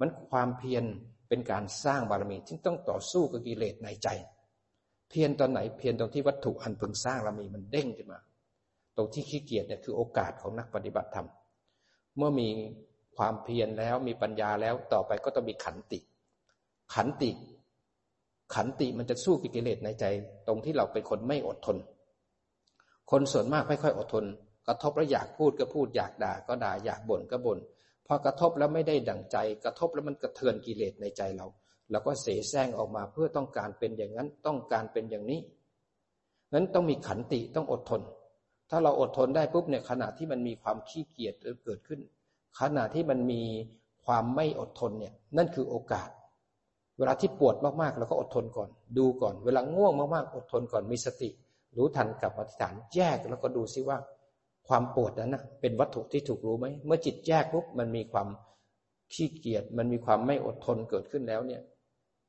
[0.00, 0.84] มันความเพียร
[1.28, 4.08] เป็นการสร้างบารมีที่ต้องต่อสู้กับกิเลสในใจ
[5.10, 8.20] เพียรตอนไหนเพียรตรงที่วัตถุอันพึงสร้างเรามีมันเด้งขึ้นมา
[8.96, 11.28] ตรงที่ขี้เกียจเนี่ยคือโอกาสของนักปฏิบัติธรรม
[12.16, 12.48] เมื่อมี
[13.16, 15.98] ความเพียรแล้วมีปัญญาแล้วต่อไปก็ต้องมีขันติ
[16.94, 17.30] ขันติ
[18.54, 20.04] ขันติมันจะสู้กิเลสในใจ
[20.46, 21.76] ตรงที่เราเป็นคนไม่อดทน
[23.10, 24.24] คนส่วนมากไม่ค่อยอดทน
[24.68, 27.58] กระทบแล้วอยากพูดก็พูดอยากด่าก็ด่าอยากบ่นก็บ่น
[28.06, 31.46] พอกระทบแล้วไม่ได้ดั่งใจ กระทบแล้วมันกระเทือนกิเลสในใจเรา
[31.90, 35.40] เราก็เสแสร้งออกมาเพื่อต้องการเป็นอย่างนั้นต้องการเป็นอย่างนี้
[36.54, 38.00] นั้นต้องมีขันติต้องอดทน
[38.70, 41.34] ถ้าเราอดทนได้ปุ๊บเนี่ยขณะที่มันมีความขี้เกียจ
[41.64, 42.00] เกิดขึ้น
[42.60, 43.42] ขณะที่มันมี
[44.04, 46.08] ความไม่อดทนเนี่ยนั่นคือโอกาส
[46.98, 51.28] เวลาที่ปวดมากๆเราก็อดทนก่อน ดูก่อน เวลาง่วงมากๆ อดทนก่อนมีสติ
[51.76, 53.98] รู้ทันกับอธิษฐานแยกแล้วก็ดูซิว่า
[54.68, 58.28] ความปวดนั้นนะเป็นวัตถุที่ถูกรู้ไหมเมื่อจิตแยกปุ๊บมันมีความ
[59.12, 61.62] ขี้เกียจมันมีความไม่อดทนเกิดขึ้นแล้วเนี่ย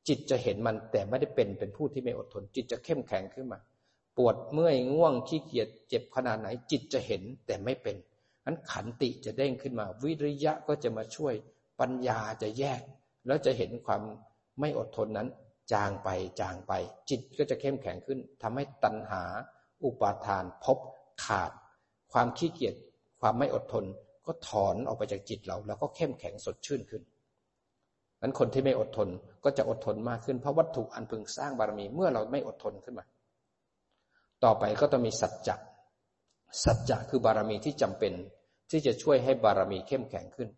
[0.08, 3.60] จิตจะเห็นมันแต่ไม่ได้เป็นเป็นผู้ที่ไม่อดทน จิตจะเข้มแข็งขึ้นมา
[4.18, 7.96] ปวดเมื่อยง่วงขี้เกียจเจ็บขนาดไหน จิตจะเห็นแต่ไม่เป็น
[8.46, 11.34] นั้นขันติจะเด้งขึ้นมา วิริยะก็จะมาช่วย
[11.80, 12.82] ปัญญาจะแยก
[13.28, 14.02] แล้วจะเห็นความ
[14.60, 15.28] ไม่อดทนนั้น
[15.74, 16.10] จางไป
[16.42, 16.74] จางไป
[17.10, 19.24] จิตก็จะเข้มแข็งขึ้นทำให้ตัณหา
[19.84, 20.78] อุปาทานพบ
[21.26, 21.52] ขาด
[22.12, 22.76] ความขี้เกียจ
[23.22, 23.86] ความไม่อดทน
[24.26, 27.02] ก็ถอนออกไปจากจิตเรา แล้วก็เข้มแข็งสดชื่นขึ้น
[28.22, 29.10] นั้นคนที่ไม่อดทน
[29.44, 33.06] ก็จะอดทนมากขึ้น เพราะวัตถุอันพึงสร้างบารมีเมื่อเราไม่อดทนขึ้นมา
[34.44, 35.56] ต่อไปก็ต้องมีสัจจะ
[36.64, 38.14] สัจจะคือบารมีที่จำเป็น
[38.72, 40.50] ที่จะช่วยให้บารมีเข้มแข็งขึ้น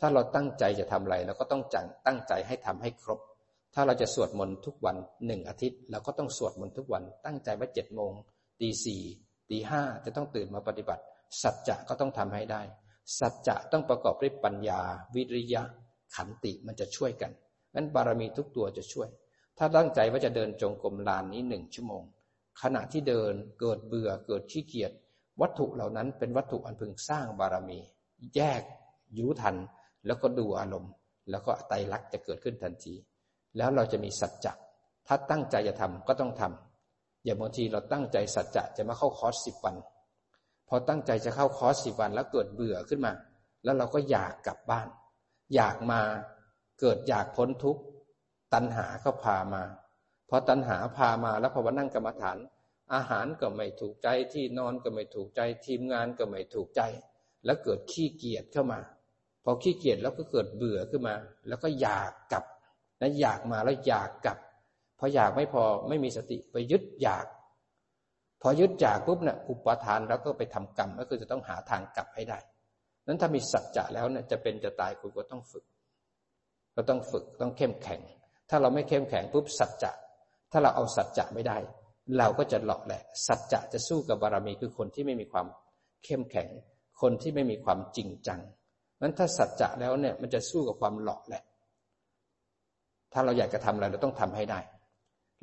[0.00, 3.20] ถ้าเราตั้งใจจะทำอะไรเราก็ต้องจังตั้งใจให้ทำให้ครบ
[3.74, 8.12] ถ้าเราจะสวดมนต์ทุกวันหนึ่งอาทิตย์เราก็ต้องสวดมนต์ทุกวัน ตั้งใจว่าเจ็ดโมง
[8.60, 9.02] ตีสี่
[9.50, 11.02] ตีห้าจะต้องตื่นมาปฏิบัติ
[11.42, 12.62] สัจจะก็ต้องทำให้ได้
[13.18, 14.80] สัจจะต้องประกอบด้วยปัญญา
[15.14, 15.62] วิริยะ
[16.14, 17.32] ขันติมันจะช่วยกัน
[17.74, 19.08] นั้นบารมีทุกตัวจะช่วย
[19.58, 22.02] ถ้าตั้งใจว่าจะเดินจงกรมลานนี้หนึ่งชั่วโมง
[22.62, 24.92] ขณะที่เดินเกิดเบื่อเกิดขี้เกียจ
[25.40, 27.78] วัตถุเหล่านั้นเป็นวัตถุอันพึงสร้างบารมี
[28.34, 28.62] แยก
[29.18, 29.56] ยูทัน
[30.06, 30.92] แล้วก็ดูอารมณ์
[31.30, 32.94] แล้วก็ไตรลักษณ์จะเกิดขึ้นทันที
[33.58, 34.52] แล้วเราจะมีสัจจะ
[35.06, 39.76] ถ้าตั้งใจจะทำก็ต้องทำอย่างบางทีเราตั้งใจสัจจะจะมาเข้าคอร์สสิบวัน
[40.68, 43.12] พอตั้งใจจะเข้าคอร์สสิบวัน แล้วเกิดเบื่อขึ้นมา
[43.64, 44.88] แล้วเราก็อยากกลับบ้าน
[45.54, 46.00] อยากมา
[46.80, 47.82] เกิดอยากพ้นทุกข์
[48.54, 49.62] ตัณหาก็พามา
[50.28, 52.38] พอตัณหาพามาแล้วพอวันนั่งกรรมฐาน
[52.94, 56.82] อาหารก็ไม่ถูกใจที่นอนก็ไม่ถูกใจ ทีมงานก็ไม่ถูกใจ
[57.44, 58.80] แล้วเกิดขี้เกียจเข้ามา
[59.44, 61.14] พอขี้เกียจแล้วก็เกิดเบื่อขึ้นมา
[61.48, 62.44] แล้วก็อยากกลับ
[63.00, 64.38] นะอยากมาแล้วอยากกลับ
[64.98, 67.26] พออยากไม่พอไม่มีสติไปยึดอยาก
[68.42, 72.38] พอยึดอยากปุ๊บเนี่ยอุปทานแล้วก็ไปทำกรรมก็คือจะต้องหาทางกลับให้ได้
[73.06, 75.64] นั้นถ้ามีสัจจะแล้วเนี่ยจะเป็นจะตายคุณก็ต้องฝึก
[76.76, 78.00] ก็ต้องฝึกต้องเข้มแข็ง
[78.50, 79.92] ถ้าเราไม่เข้มแข็งปุ๊บสัจจะ
[80.52, 81.58] ถ้าเราเอาสัจจะไม่ได้
[82.18, 85.46] เราก็จะหลอกแหละสัจจะจะสู้กับบารมีคือคนที่ไม่มีความ
[86.04, 86.48] เข้มแข็ง
[87.00, 88.40] คนที่ไม่มีความจริงจัง
[89.02, 91.42] นั้นถ้าสัจจะแล้วเนี่ยมันจะสู้กับความหลอกแหละ
[93.12, 94.60] ถ้าเราอยากจะทำอะไรเราต้องทำให้ได้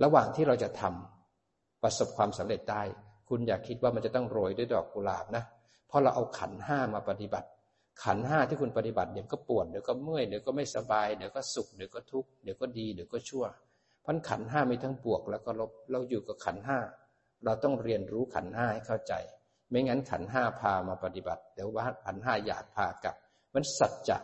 [0.04, 2.84] ระหว่างที่เราจะทำประสบความสำเร็จได้
[3.30, 5.44] คุณอย่าคิดว่ามันจะต้องโรยด้วยดอกกุหลาบนะ
[5.88, 7.48] เพราะเราเอาขันห้ามาปฏิบัติ
[8.04, 13.46] ขันห้าที่คุณปฏิบัติเดี๋ยวก็ปวดเดี๋ยวก็เมื่อยเดี๋ยวก็ไม่สบายเดี๋ยวก็สุขเดี๋ยวก็ทุกข์เดี๋ยวก็ดีเดี๋ยวก็ชั่ว
[14.06, 16.80] พันขันห้ามีทั้งบวกแล้วก็ลบ เราอยู่กับขันห้า
[17.46, 19.14] เราต้องเรียนรู้ขันห้าให้เข้าใจ
[19.70, 23.16] ไม่งั้นขันห้าพามาปฏิบัติ เดี๋ยวว่าขันห้าอยากพากลับ
[23.54, 24.18] มันสัจจะ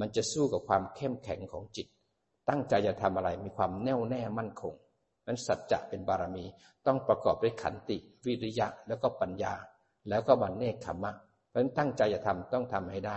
[0.00, 1.86] มันจะสู้กับความเข้มแข็งของจิต
[2.48, 4.74] ตั้งใจจะทำอะไรมีความแน่วแน่มั่นคง
[5.26, 6.44] นั้นสัจจะเป็นบารมี
[6.86, 9.54] ต้องประกอบด้วยขันติ วิริยะแล้วก็ปัญญา
[10.08, 11.12] แล้วก็บันเนกขมะ
[11.48, 13.16] เพราะฉะนั้นตั้งใจจะทำต้องทำให้ได้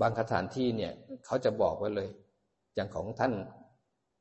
[0.00, 0.92] บางสถานที่เนี่ย
[1.26, 2.08] เขาจะบอกไว้เลย
[2.74, 3.32] อย่างของท่าน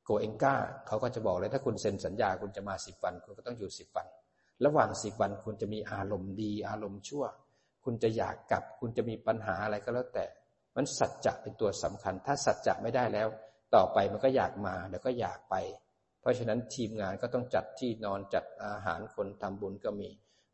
[0.03, 0.55] โกเองก้า
[0.87, 4.07] เขาก็จะบอกเลยถ้าคุณเซ็นสัญญาคุณจะมาสิบวัน คุณก็ต้องอยู่สิบวัน
[4.65, 7.25] ระหว่างสิบวันคุณจะมีอารมณ์ดี อารมณ์ชั่ว
[7.83, 10.25] คุณจะอยากกลับ คุณจะมีปัญหาอะไรก็แล้วแต่
[10.75, 13.27] มันสัจจะเป็นตัวสำคัญ ถ้าสัจจะไม่ได้แล้ว
[13.75, 15.55] ต่อไปมันก็อยากมาเดี๋ยวก็อยากไป
[16.21, 20.09] เพราะฉะนั้นทีมงานก็ต้องจัดที่นอนจัดอาหารคนทำบุญก็มี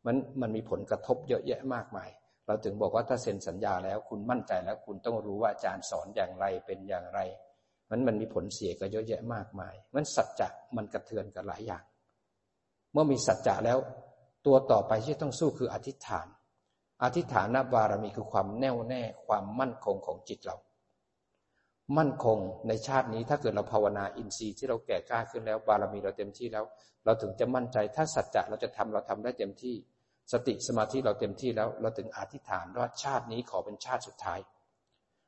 [0.06, 2.10] มันมันมีผลกระทบเยอะแยะมากมาย
[2.46, 7.20] เราถึงบอกว่าถ้าเซ็นสัญญาแล้วคุณมั่นใจแล้วคุณต้องรู้ว่าอาจารย์สอนอย่างไรเป็นอย่างไร
[7.90, 11.84] มันมันมีผลเสียก็เยอะแยะมากมาย มันสัจจะมันกระเทือนกับหลายอย่าง
[12.92, 13.78] เมื่อมีสัจจะแล้ว
[14.46, 16.26] ตัวต่อไปที่ต้องสู้คืออธิษฐาน
[17.02, 20.56] อธิษฐานบารมีคือความแน่วแน่ความมั่นคงของจิตเรา
[21.98, 26.64] มั่นคงในชาตินี้ถ้าเกิดเราภาวนาอินทรีย์ที่เราแก่กล้าขึ้นแล้ว บารมีเราเต็มที่แล้ว
[27.04, 29.74] เราถึงจะมั่นใจถ้าสัจจะเราจะทำเราทำได้เต็มที่
[30.32, 34.38] สติสมาธิเราเต็มที่แล้ว เราถึงอธิษฐานว่าชาตินี้ขอเป็นชาติสุดท้าย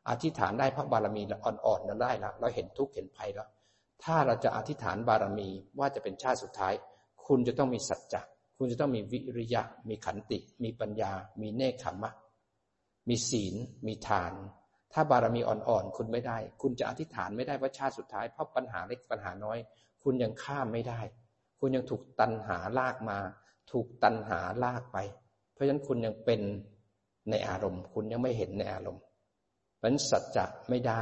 [0.09, 3.49] อธิษฐานได้พระบารมีอ่อนๆนั้นได้แล้วเราเห็นทุกข์เห็นภัยแล้ว
[4.05, 6.75] ถ้าเราจะอธิษฐานบารมีว่าจะเป็นชาติสุดท้าย
[7.27, 8.23] คุณจะต้องมีสัจจะ
[8.59, 12.13] คุณจะต้องมีวิริยะ มีขันติ มีปัญญา มีเนคขมะ
[13.09, 13.55] มีศีล
[13.87, 14.33] มีทาน
[14.93, 19.59] ถ้าบารมีอ่อนๆ คุณไม่ได้ คุณจะอธิษฐานไม่ได้ว่าชาติสุดท้าย เพราะปัญหาเล็กปัญหาน้อย
[20.03, 21.01] คุณยังข้ามไม่ได้
[21.61, 23.19] คุณยังถูกตันหาลากมา
[23.73, 24.99] ถูกตันหาลากไป
[25.53, 26.41] เพราะฉะนั้นคุณยังเป็น
[27.31, 29.03] ในอารมณ์ คุณยังไม่เห็นในอารมณ์
[29.77, 31.01] เพราะฉะนั้นสัจจะไม่ได้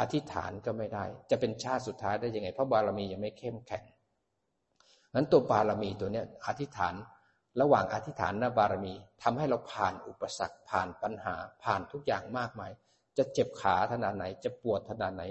[0.00, 3.84] อธิษฐานก็ไม่ได้ จะเป็นชาติสุดท้ายได้ยังไง เพราะบารมียังไม่เข้มแข็ง
[5.14, 6.94] นั้นตัวบารมีตัวเนี้ยอธิษฐาน
[7.60, 12.70] ระหว่างอธิษฐานและบารมีทำให้เราผ่านอุปสรรคผ่านปัญหาผ่านทุกอย่างมากมาย
[13.16, 15.22] จะเจ็บขาขนาดไหน จะปวดขนาดไหน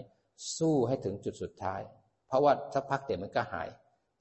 [0.57, 1.81] สู้ให้ถึงจุดสุดท้าย
[2.27, 3.67] เพราะว่าสักพักเดี๋ยวมันก็หาย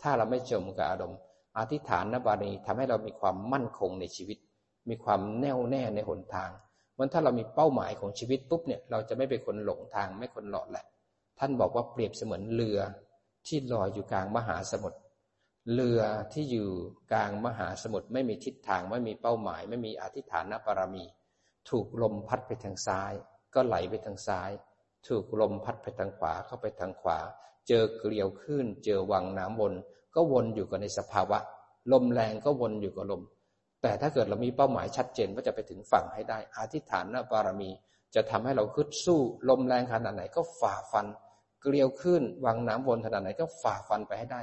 [0.02, 1.18] ถ้าเราไม่จมกับอารมณ์
[1.58, 4.38] อธิษฐานนบารมีทำให้เรามีความมั่นคงในชีวิต
[4.88, 6.50] มีความแน่วแน่ในหนทาง
[6.98, 10.84] มันถ้าเรามีเป้าหมายของชีวิตปุ๊บเนี่ยเราจะไม่เป็นคนหลงทางไม่คนหลอดแหละ
[11.38, 12.78] ท่านบอกว่าเปรียบเสมือนเรือ
[13.46, 14.98] ที่ลอยอยู่กลางมหาสมุทร
[15.70, 16.68] เรือที่อยู่
[17.12, 21.04] กลางมหาสมุทรไม่มีทิศทางไม่มีเป้าหมาย ไม่มีอธิษฐานบารมี
[21.70, 23.12] ถูกลมพัดไปทางซ้าย
[23.54, 24.50] ก็ไหลไปทางซ้าย
[25.08, 27.18] ถูกลมพัดไปทางขวาเข้าไปทางขวา
[27.68, 29.74] เจอเกลียวขึ้น เจอวังน้ำวน
[30.14, 31.38] ก็วนอยู่กับในสภาวะ
[31.92, 33.22] ลมแรงก็วนอยู่กับลม
[33.82, 37.70] แต่ถ้าเกิดเรามีเป้าหมายชัดเจนว่าจะไปถึงฝั่งให้ได้อธิษฐานนบารมี
[38.14, 41.06] จะทำให้เราขึ้นสู้ ลมแรงขนาดไหนก็ฝ่าฟัน
[41.62, 44.42] เกลียวขึ้นวังน้ำวนขนาดไหนก็ฝ่าฟันไปให้ได้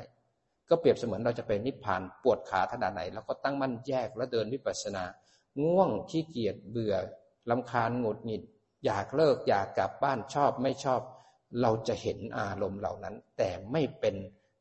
[0.70, 5.04] ก็เปรียบเสมือนเราจะเป็นนิพพานปวดขาขนาดไหนเราก็ตั้งมั่นแยกแล้วเดินวิปัสสนา
[5.64, 6.96] ง่วงขี้เกียจเบื่อ
[7.50, 8.44] ลำคาญหงุดหงิด
[8.86, 11.02] อยากเลิกอยากกลับบ้านชอบไม่ชอบ
[11.62, 14.16] เราจะเห็นอารมณ์เหล่านั้น แต่ไม่เป็น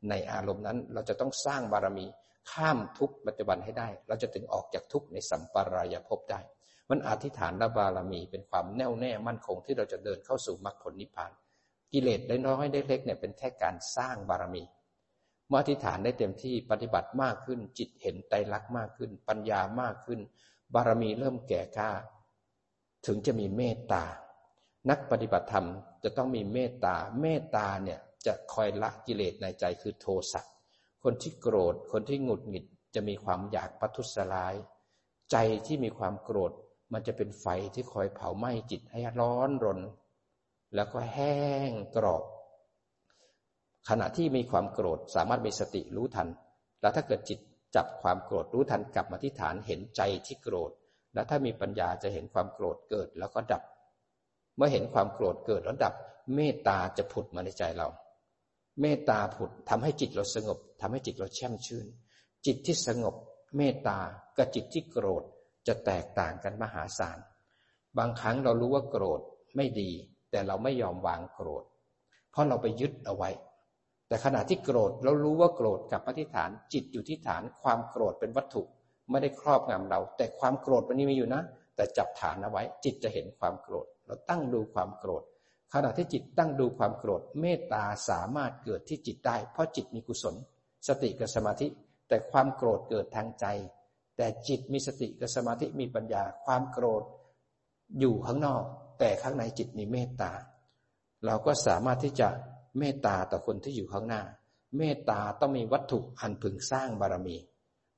[0.09, 2.07] ในอารมณ์นั้น เราจะต้องสร้างบารมี
[2.53, 6.41] ข้ามทุกปัจจุบันให้ได้ เราจะถึงออกจากทุกในสัมปรายภพได้
[6.91, 11.33] มันอธิษฐานและบารมีเป็นความแน่วแน่มั่นคงที่เราจะเดินเข้าสู่มรรคผลนิพพาน
[11.93, 14.63] กิเลสได้น้อยได้เล็กเนี่ยเป็นแค่การสร้างบารมี
[15.49, 20.21] เมื่ออธิษฐานได้เต็มที่ปฏิบัติมากขึ้น จิตเห็นไตรลักษณ์มากขึ้น ปัญญามากขึ้น
[20.75, 21.91] บารมีเริ่มแก่กล้า
[23.07, 24.05] ถึงจะมีเมตตา
[24.91, 25.67] นักปฏิบัติธรรม
[26.05, 30.43] จะต้องมีเมตตา เมตตาเนี่ยจะคอยละกิเลสในใจคือโทสะ
[31.03, 34.55] คนที่โกรธ คนที่หงุดหงิดจะมีความอยากปัทุสลาย
[35.31, 36.53] ใจที่มีความโกรธ
[36.93, 39.81] มันจะเป็นไฟที่คอยเผาไหม้จิตให้ร้อนรน
[40.75, 41.37] แล้วก็แห้
[41.69, 42.25] งกรอบ
[43.89, 46.29] ขณะที่มีความโกรธสามารถมีสติรู้ทัน
[46.81, 47.39] แล้วถ้าเกิดจิต
[47.77, 50.71] จับความโกรธรู้ทันกลับมาที่ฐานเห็นใจที่โกรธ
[51.15, 53.63] แล้วถ้ามีปัญญาจะเห็นความโกรธเกิดแล้วก็ดับ
[54.57, 55.95] เมื่อเห็นความโกรธเกิดแล้วดับ
[56.35, 57.89] เมตตาจะผุดมาในใจเรา
[58.81, 61.87] เมตตาผุดทำให้จิตเราสงบทำให้จิตเราแช่มชื่น
[62.47, 63.15] จิตที่สงบ
[63.57, 63.99] เมตตา
[64.37, 65.23] กับจิตที่โกรธ
[65.67, 67.19] จะแตกต่างกันมหาศาล
[67.99, 69.21] บางครั้งเรารู้ว่าโกรธ
[69.57, 69.91] ไม่ดี
[70.31, 71.65] แต่เราไม่ยอมวางโกรธ
[72.31, 73.31] เพราะเราไปยึดเอาไว้
[74.09, 78.63] แต่ขณะที่โกรธเรารู้ว่าโกรธกับปฏิฐาน จิตอยู่ที่ฐานความโกรธเป็นวัตถุ
[79.11, 81.43] ไม่ได้ครอบงำเรา แต่ความโกรธมันนี้มีอยู่นะ
[81.77, 85.23] แต่จับฐานเอาไว้ จิตจะเห็นความโกรธ เราตั้งดูความโกรธ
[85.75, 90.35] ขณะที่จิตตั้งดูความโกรธ เมตตาสามารถเกิดที่จิตได้ เพราะจิตมีกุศล
[90.89, 91.67] สติกับสมาธิ
[92.09, 93.47] แต่ความโกรธเกิดทางใจ
[94.17, 97.03] แต่จิตมีสติกับสมาธิมีปัญญา ความโกรธ
[98.01, 98.63] อยู่ข้างนอก
[98.99, 100.33] แต่ข้างในจิตมีเมตตา
[101.27, 102.29] เราก็สามารถที่จะ
[102.79, 104.23] เมตตาต่อคนที่อยู่ข้างหน้า
[104.79, 107.37] เมตตาต้องมีวัตถุอันพึงสร้างบารมี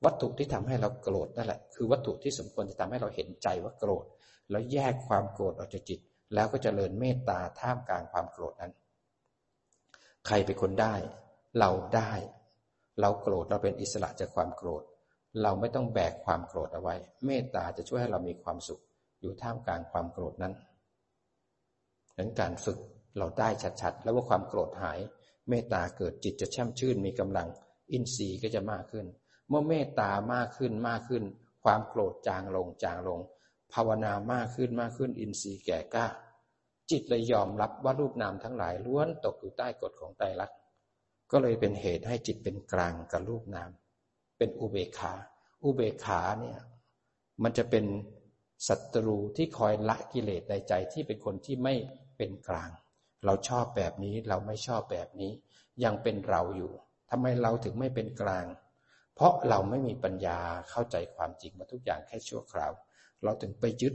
[0.05, 4.05] วัตถุที่ทำให้เราโกรธนั่นแหละ คือวัตถุที่สมควรจะทำให้เราเห็นใจว่าโกรธ
[4.51, 5.99] แล้วแยกความโกรธออกจากจิต
[6.33, 8.71] แล้วก็จเจริญเมตตาท่ามกลางความโกรธนั้น
[10.27, 10.95] ใครเป็นคนได้
[11.59, 12.13] เราได้
[13.01, 14.83] เราโกรธเราเป็นอิสระจากความโกรธ
[15.41, 18.81] เราไม่ต้องแบกความโกรธเอาไว้ เมตตาจะช่วยให้เรามีความสุข
[19.21, 20.53] อยู่ท่ามกลางความโกรธนั้น
[22.07, 22.79] ดังนั้นการฝึก
[23.17, 23.49] เราได้
[23.81, 24.99] ชัดๆ แล้วว่าความโกรธหาย
[25.49, 27.47] เมตตาเกิดจิตจะแช่มชื่นมีกำลัง
[27.91, 29.05] อินทรีย์ก็จะมากขึ้น
[29.47, 31.23] เมื่อเมตตามากขึ้นมากขึ้น
[31.63, 33.19] ความโกรธจางลงจางลง
[33.73, 36.07] ภาวนามากขึ้นมากขึ้น อินทรีย์แก่กล้า
[36.91, 40.57] จิตเลยยอมรับว่ารูปนามทั้งหลายล้วนตกอยู่ใต้กฎของไตรลักษณ์
[41.31, 43.69] ก็เลยเป็นเหตุให้จิตเป็นกลางกับรูปนาม
[44.37, 45.13] เป็นอุเบกขา
[45.63, 46.59] อุเบกขาเนี่ย
[47.43, 47.85] มันจะเป็น
[48.67, 51.73] ศัตรูที่คอยละกิเลสในใจที่เป็นคนที่ไม่
[52.17, 52.69] เป็นกลาง
[53.25, 55.31] เราชอบแบบนี้เราไม่ชอบแบบนี้
[55.83, 56.71] ยังเป็นเราอยู่
[57.09, 58.45] ทำไมเราถึงไม่เป็นกลาง
[59.15, 62.71] เพราะเราไม่มีปัญญาเข้าใจความจริงมาทุกอย่างแค่ชั่วคราว
[63.23, 63.93] เราถึงไปยึด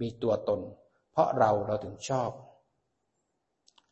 [0.00, 0.60] มีตัวตน
[1.12, 2.30] เพราะเราเราถึงชอบ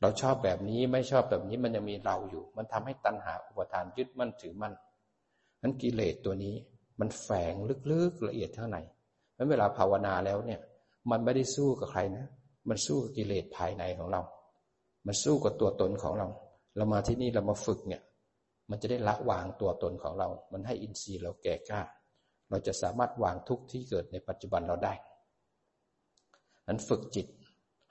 [0.00, 4.74] เราชอบแบบนี้ไม่ชอบแบบนี้มันยังมีเราอยู่ มันทำให้ตัณหาอุปทานยึดมั่นถือมั่น
[5.62, 6.54] นั้นกิเลสตัวนี้
[7.00, 7.54] มันแฝง
[7.90, 8.82] ลึกๆละเอียดเท่าไหร่
[9.36, 10.60] นั้นเวลาภาวนาแล้วเนี่ย
[11.10, 12.26] มันไม่ได้สู้กับใครนะ
[12.68, 14.20] มันสู้กับกิเลสภายในของเรา
[15.08, 16.28] มันสู้กับตัวตนของเรา
[16.76, 18.02] เรามาที่นี่เรามาฝึกเนี่ย
[18.70, 21.82] มันจะได้ละวางตัวตนของเรา มันให้อินทรีย์เราแก่กล้า
[22.50, 24.94] เราจะสามารถวางทุกข์ที่เกิดในปัจจุบันเราได้
[26.66, 27.26] นั้นฝึกจิต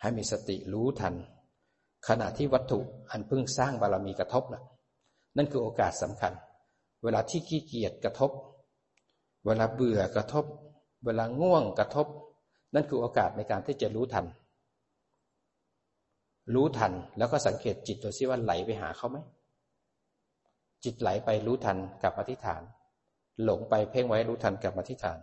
[0.02, 1.16] ให้มีสติรู้ทัน
[2.08, 2.80] ขณะที่วัตถุ
[3.12, 4.64] อันเพิ่งสร้างบารมีกระทบนะ
[5.38, 6.34] นั่นคือโอกาสสำคัญ
[7.04, 8.32] เวลาที่ขี้เกียจกระทบ
[9.46, 10.46] เวลาเบื่อกระทบ
[11.06, 12.08] เวลาง่วงกระทบ
[12.74, 14.26] นั่นคือโอกาสในการที่จะรู้ทัน
[16.54, 19.18] รู้ทัน แล้วก็สังเกตจิตตัวซิว่าไหลไปหาเขาไหม
[20.84, 22.62] จิตไหลไปรู้ทันกลับมาที่ฐาน
[23.44, 25.20] หลงไปเพ่งไว้รู้ทันกลับมาที่ฐาน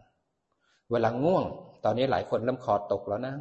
[0.90, 1.44] เวลาง่วง
[1.84, 3.34] ตอนนี้หลายคนเริ่มคอตกแล้วนะ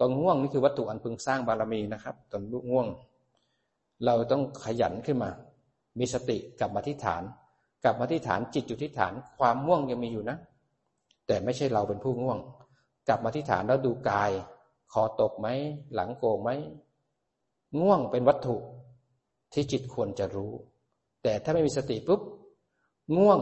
[0.00, 2.86] ตอนง่วงนี่คือวัตถุอันพึงสร้างบารมีนะครับตอนง่วง
[4.06, 5.30] เราต้องขยันขึ้นมา
[5.98, 7.22] มีสติกับมาที่ฐาน
[7.84, 10.36] กลับมาที่ฐานจิตอยู่ที่ฐานความง่วงยังมีอยู่นะ
[11.26, 12.38] แต่ไม่ใช่เราเป็นผู้ง่วง
[13.08, 14.30] กลับมาที่ฐานแล้วดูกาย
[14.92, 15.48] คอตกไหม
[15.94, 16.50] หลังโกงไหม
[17.80, 18.56] ง่วงเป็นวัตถุ
[19.52, 20.52] ที่จิตควรจะรู้
[21.22, 22.20] แต่ถ้าไม่มีสติปุ๊บ
[23.16, 23.40] ง่วง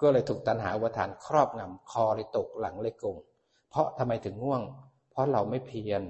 [0.00, 3.16] ก็เลยถูกตัณหาอุปทานครอบงำคอเลยตกหลังเลยกง
[3.70, 4.62] เพราะทำไมถึงง่วง
[5.10, 6.02] เพราะเราไม่เพียร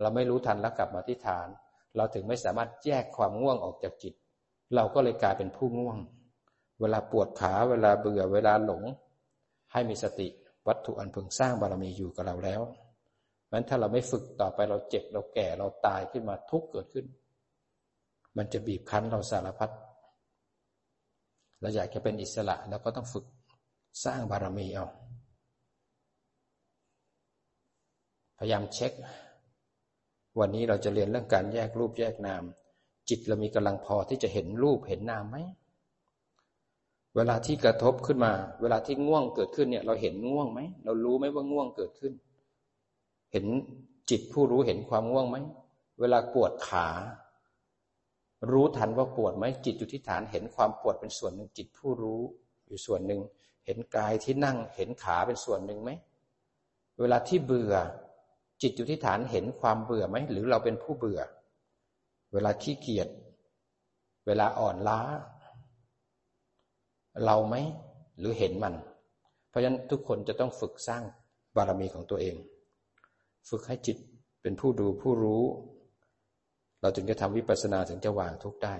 [0.00, 1.48] เราไม่รู้ทันแล้วกลับมาที่ฐาน
[1.96, 4.14] เราถึงไม่สามารถแยกความง่วงออกจากจิต
[4.74, 5.98] เราก็เลยกลายเป็นผู้ง่วง
[6.80, 8.82] เวลาปวดขาเวลาเบื่อเวลาหลง
[9.72, 10.28] ให้มีสติ
[10.66, 12.60] วัตถุอันพึงสร้างบารมีอยู่กับเราแล้ว
[13.52, 17.06] ราะถ้าเราไม่ฝึกต่อไปเราเจ็บเราแก่เราตายขึ้นมาทุกเกิดขึ้น
[18.36, 19.70] มันจะบีบคั้นเราสารพัด
[21.60, 23.24] เราอยากจะเป็นอิสระเราก็ต้องฝึก
[24.04, 24.86] สร้างบารมีเอา
[28.38, 28.92] พยายามเช็ค
[30.38, 32.42] วันนี้เราจะเรียนเรื่องการแยกรูปแยกนาม
[33.08, 35.36] จิตเรามีกำลังพอที่จะเห็นรูปเห็นนามไหม
[37.16, 42.12] เวลาที่กระทบขึ้นมา เวลาที่ง่วงเกิดขึ้นเนี่ย เราเห็นง่วงไหม เรารู้ไหมว่าง่วงเกิดขึ้น
[43.32, 43.46] เห็น
[44.10, 45.36] จิตผู้รู้เห็นความง่วงไหม
[46.00, 46.88] เวลาปวดขา
[48.50, 52.20] รู้ทันว่าปวดไหมจิตอยู่ที่ฐานเห็นความปวดเป็นส่วนหนึ่งจิตผู้รู้
[52.66, 53.20] อยู่ส่วนหนึ่ง
[53.66, 55.90] เห็นกายที่นั่งเห็นขาเป็นส่วนหนึ่งไหม
[57.00, 57.74] เวลาที่เบื่อ
[58.62, 61.20] จิตอยู่ที่ฐานเห็นความเบื่อไหม หรือเราเป็นผู้เบื่อ
[62.32, 63.08] เวลาขี้เกียจ
[64.26, 65.00] เวลาอ่อนล้า
[67.24, 67.56] เราไหม
[68.18, 68.74] หรือเห็นมัน
[69.48, 71.02] เพราะฉะนั้นทุกคนจะต้องฝึกสร้าง
[71.56, 72.36] บารมีของตัวเอง
[73.48, 73.96] ฝึกให้จิต
[74.42, 75.44] เป็นผู้ดูผู้รู้
[76.80, 78.74] เราจึงจะทำวิปัสสนาถึงจะวางทุกได้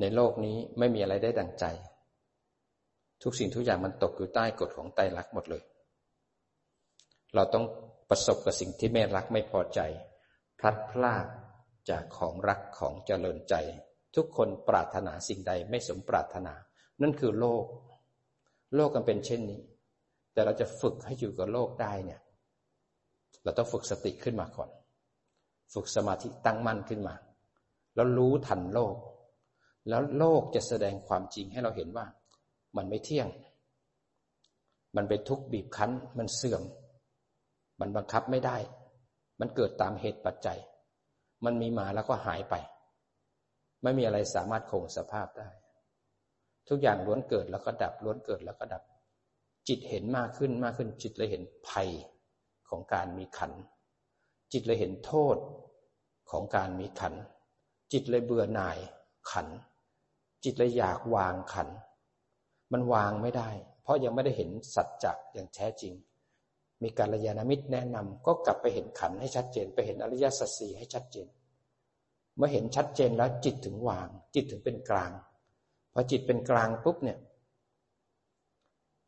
[0.00, 1.64] ในโลกนี้ไม่มีอะไรได้ดังใจ
[3.22, 5.62] ทุกสิ่งทุกอย่างมันตกอยู่ใต้กฎของไตรลักษณ์หมดเลย
[7.34, 7.64] เราต้อง
[8.08, 9.80] ประสบกับสิ่งที่ไม่รักไม่พอใจ
[10.58, 11.26] พลัดพราก
[11.90, 13.54] จากของรักของเจริญใจ
[14.16, 16.54] ทุกคนปรารถนาสิ่งใดไม่สมปรารถนา
[17.02, 17.64] นั่นคือโลก
[18.74, 19.60] โลกกันเป็นเช่นนี้
[20.38, 22.20] แต่เราจะฝึกให้อยู่กับโลกได้เนี่ย
[23.44, 24.70] เราต้องฝึกสติขึ้นมาก่อน
[25.74, 27.14] ฝึกสมาธิตั้งมั่นขึ้นมา
[27.94, 28.94] แล้วรู้ทันโลก
[29.88, 32.06] แล้วโลกจะแสดงความจริงให้เราเห็นว่า
[32.76, 33.28] มันไม่เที่ยง
[34.96, 36.62] มันเป็นทุกข์บีบคั้น มันเสื่อม
[37.80, 38.56] มันบังคับไม่ได้
[39.40, 40.58] มันเกิดตามเหตุปัจจัย
[41.44, 42.54] มันมีมาแล้วก็หายไป
[43.82, 45.48] ไม่มีอะไรสามารถคงสภาพได้
[46.68, 48.84] ทุกอย่างล้วนเกิดแล้วก็ดับล้วนเกิดแล้วก็ดับ
[49.68, 51.88] จิตเห็นมากขึ้นมากขึ้น จิตเลยเห็นภัย
[52.68, 53.52] ของการมีขัน
[54.52, 55.36] จิตเลยเห็นโทษ
[56.30, 57.14] ของการมีขัน
[57.92, 58.78] จิตเลยเบื่อหน่าย
[59.30, 59.46] ขัน
[60.44, 61.68] จิตเลยอยากวางขัน
[62.72, 63.50] มันวางไม่ได้
[63.82, 65.94] เพราะยังไม่ได้เห็นสัจจะอย่างแท้จริง
[66.82, 71.26] มีการยานามิตรแนะนำก็กลับไปเห็นขันให้ชัดเจน ไปเห็นอริยสัจสี่ให้ชัดเจน
[72.36, 75.10] เมื่อเห็นชัดเจนแล้วจิตถึงวาง จิตถึงเป็นกลาง
[75.92, 77.18] พอจิตเป็นกลางปุ๊บเนี่ย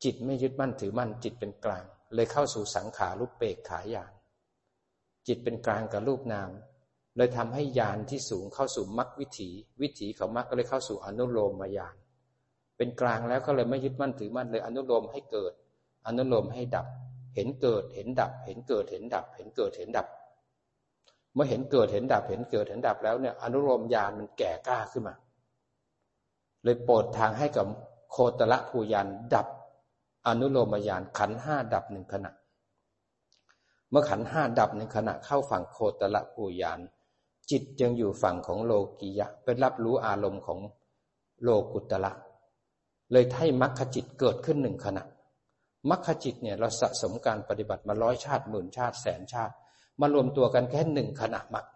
[0.05, 1.85] จิตไม่ยึดมั่นถือมั่น จิตเป็นกลาง
[2.15, 4.13] เลยเข้าสู่สังขารุปเปกขายาน
[5.27, 6.51] จิตเป็นกลางกับรูปนาม
[7.17, 9.51] เลยทำให้ยานที่สูงเข้าสู่มรรควิถี
[9.83, 11.95] วิถีของมรรคก็เลยเข้าสู่อนุโลมมายาน
[12.77, 15.53] เป็นกลางแล้วก็เลยไม่ยึดมั่นถือมั่นเลยอนุโลมให้เกิด
[16.07, 16.87] อนุโลมให้ดับ
[17.35, 20.07] เห็นเกิดเห็นดับ เห็นเกิดเห็นดับ เห็นเกิดเห็นดับ
[21.35, 25.15] เมื่อเห็นเกิดเห็นดับ เห็นเกิดเห็นดับแล้วเนี่ยอนุโลมยานมันแก่กล้าขึ้นมา
[26.65, 27.67] เลยโปรดทางให้กับ
[28.13, 29.47] โคตรละภูยานดับ
[30.27, 32.31] อนุโลมยานขันห้าดับหนึ่งขณะ
[33.91, 36.81] เมื่อขันห้าดับหนึ่งขณะเข้าฝั่งโคตรภูยาน
[37.51, 40.59] จิตยังอยู่ฝั่งของโลกียะเป็นรับรู้อารมณ์ของ
[41.43, 42.13] โลกุตละ
[43.13, 45.05] เลยให้มรรคจิตเกิดขึ้นหนึ่งขณะ
[45.91, 49.55] มรรคจิตเนี่ยเราสะสมการปฏิบัติมาร้อยชาติหมื่นชาติแสนชาติ
[50.01, 51.67] มารวมตัวกันแค่หนึ่งขณะมรรค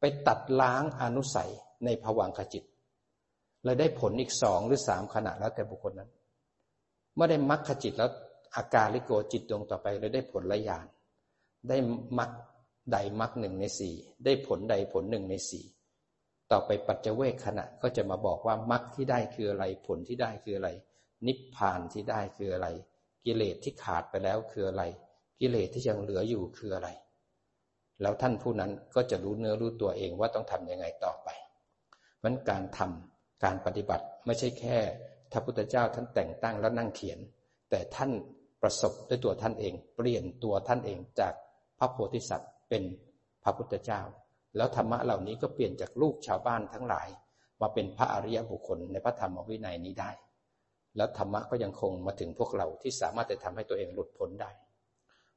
[0.00, 1.50] ไปตัดล้างอนุสัย
[1.84, 2.64] ในภวังคจิต
[3.64, 6.10] เลยได้ผลอีกสองหรือสามขณะแล้วแต่บุคคลนั้น
[7.18, 8.10] เมื่อได้มรรคจิตแล้ว
[8.56, 10.86] อาการลิโกจิตดวงต่อไปเลยได้ผลละยาน
[11.68, 11.76] ได้
[12.18, 12.30] มรรค
[12.92, 15.64] ใดมรรคหนึ่งในสี่ได้ผลใดผลหนึ่งในสี่
[16.50, 20.70] ต่อไปปัจเจเวคขณะก็จะมาบอกว่ามรรคที่ได้คืออะไรผลที่ได้คืออะไร
[21.26, 22.68] นิพพานที่ได้คืออะไร
[23.24, 24.82] กิเลสที่ขาดไปแล้วคืออะไร
[25.40, 26.88] กิเลสที่ยังเหลืออยู่คืออะไร
[28.02, 31.28] แล้วท่านผู้นั้นก็จะรู้เนื้อรู้ตัวเองว่าต้องทํำยังไงต่อไป
[32.22, 34.78] มันการทำการปฏิบัติไม่ใช่แค่
[35.32, 37.18] พระพุทธเจ้าท่านแต่งตั้งแล้วนั่งเขียน
[37.70, 38.10] แต่ท่าน
[38.62, 41.34] ประสบด้วยตัวท่านเอง เปลี่ยนตัวท่านเองจาก
[41.78, 42.82] พระโพธิสัตว์เป็น
[43.42, 44.00] พระพุทธเจ้า
[44.56, 47.08] แล้วธรรมะเหล่านี้ก็เปลี่ยนจากลูกชาวบ้านทั้งหลาย
[47.60, 50.10] มาเป็นพระอริยบุคคลในพระธรรมวินัยนี้ได้
[50.96, 54.50] แล้วธรรมะก็ยังคงมาถึงพวกเราที่สามารถจะทำให้ตัวเองหลุดพ้นได้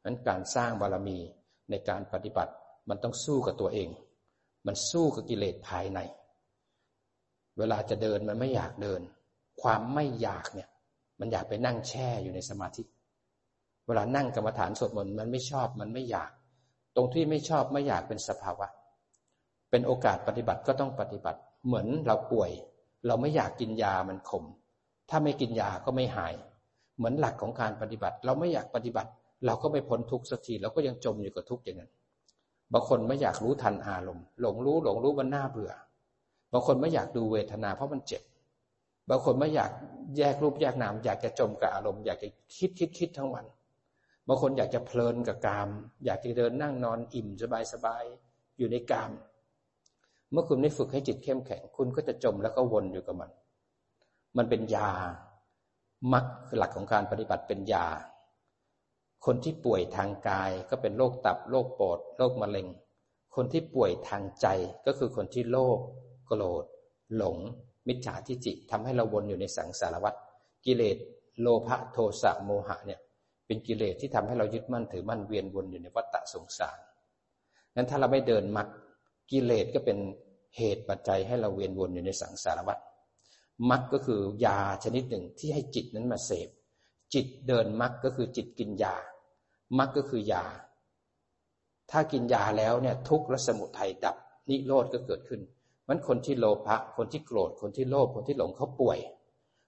[0.03, 1.19] นั้นการสร้างบารมี
[1.69, 2.53] ในการปฏิบัติ
[2.89, 3.89] มันต้องสู้กับตัวเอง
[4.67, 5.99] มันสู้กับกิเลสภายใน
[7.57, 9.01] เวลาจะเดินมันไม่อยากเดิน
[9.61, 10.69] ความไม่อยากเนี่ย
[11.19, 12.83] มันอยากไปนั่งแช่อยู่ในสมาธิ
[13.87, 16.31] เวลานั่งกรรมฐานสวดมนต์มันไม่ชอบมันไม่อยาก
[16.95, 18.67] ตรงที่ไม่ชอบไม่อยากเป็นสภาวะ
[19.69, 22.51] เป็นโอกาสปฏิบัติก็ต้องปฏิบัติ เหมือนเราป่วย
[23.07, 24.43] เราไม่อยากกินยามันขม
[25.09, 26.33] ถ้าไม่กินยาก็ไม่หาย
[26.97, 29.09] เหมือนหลักของการปฏิบัติ เราไม่อยากปฏิบัติ
[29.45, 31.91] เราก็ไม่พ้นทุกข์สักทีเราก็ยังจมอยู่กับทุกข์อย่างนั้น
[32.73, 35.71] บางคนไม่อยากรู้ทันอารมณ์ หลงรู้หลงรู้มันน่าเบื่อ
[36.51, 38.21] บางคนไม่อยากดูเวทนาเพราะมันเจ็บ
[39.09, 39.71] บางคนไม่อยาก
[40.17, 43.45] แยกรูปแยกนาม อยากจะจมกับอารมณ์ อยากจะคิดคิดคิดทั้งวัน
[44.27, 45.69] บางคนอยากจะเพลินกับกาม
[46.05, 48.03] อยากจะเดินนั่งนอนอิ่มสบายสบาย
[48.57, 49.11] อยู่ในกาม
[50.31, 53.31] เมื่อคุณไม่ฝึกให้จิตเข้มแข็ง คุณก็จะจมแล้วก็วนอยู่กับมัน
[54.37, 54.91] มันเป็นยา
[56.13, 57.87] มักหลักของการปฏิบัติเป็นยา
[59.25, 62.67] คนที่ป่วยทางกายก็เป็นโรคตับโรคปอดโรคมะเร็ง
[63.35, 64.47] คนที่ป่วยทางใจ
[64.85, 65.79] ก็คือคนที่โลภ
[66.27, 66.65] โกรธ
[67.15, 67.37] หลง
[67.87, 70.15] มิจฉาทิจิทำให้เราวนอยู่ในสังสารวัฏ
[70.65, 70.97] กิเลส
[71.41, 72.99] โลภะโทสะโมหะเนี่ย
[73.45, 76.77] เป็นกิเลสที่ทำให้เรายึดมั่นถือมั่นเวียนวนอยู่ในวัฏฏะสงสาร
[77.75, 78.67] นั้นถ้าเราไม่เดินมรรค
[79.31, 79.97] กิเลสก็เป็น
[80.57, 82.77] เหตุปัจจัยให้เราเวียนวนอยู่ในสังสารวัฏ
[83.69, 86.49] มรรคก็คือยาชนิดหนึ่งที่ให้จิตนั้นมาเสพ
[87.13, 88.95] จิตเดินมรรคก็คือจิตกินยา
[89.79, 90.45] มรรคก็คือยา
[91.91, 94.15] ถ้ากินยาแล้วเนี่ยทุกข์และสมุทัยดับ
[94.49, 95.41] นิโรธก็เกิดขึ้น
[95.91, 98.99] มันคนที่โลภะคนที่โกรธคนที่โลภคนที่หลงเขาป่วย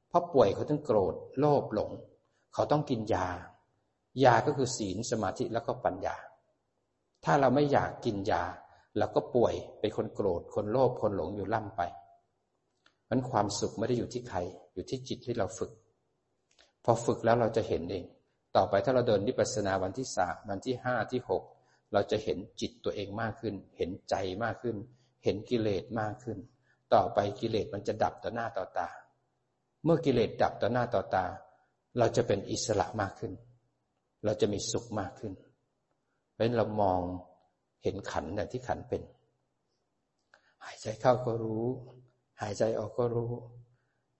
[0.10, 1.92] เพราะป่วยเขาต้องโกรธโลภหลง
[2.54, 3.28] เขาต้องกินยา
[4.24, 6.16] ยาก็คือศีลสมาธิแล้วก็ปัญญา
[7.26, 8.44] ถ้าเราไม่อยากกินยา
[8.98, 11.82] เราก็ป่วยเป็นคนโกรธ คนโลภคนหลงอยู่ล่ำไป
[13.10, 14.38] มันความสุขไม่ได้อยู่ที่ใคร
[14.74, 15.72] อยู่ที่จิตที่เราฝึก
[16.84, 18.04] พอฝึกแล้วเราจะเห็นเอง
[18.56, 21.44] ต่อไปถ้าเราเดินนิพพานาวันที่สามวันที่ห้าที่หก
[21.94, 24.76] เราจะเห็นจิตตัวเองมากขึ้น เห็นใจมากขึ้น
[25.24, 26.38] เห็นกิเลสมากขึ้น
[26.94, 28.90] ต่อไปกิเลสมันจะดับต่อหน้าต่อตา
[29.84, 31.26] เมื่อกิเลสดับต่อหน้าต่อตา
[31.98, 33.34] เราจะเป็นอิสระมากขึ้น
[34.26, 35.34] เราจะมีสุขมากขึ้น
[36.32, 37.02] เพราะฉะนั้นเรามอง
[37.84, 39.02] เห็นขันอย่างที่ขันเป็น
[40.66, 41.66] หายใจเข้าก็รู้
[42.42, 43.32] หายใจออกก็รู้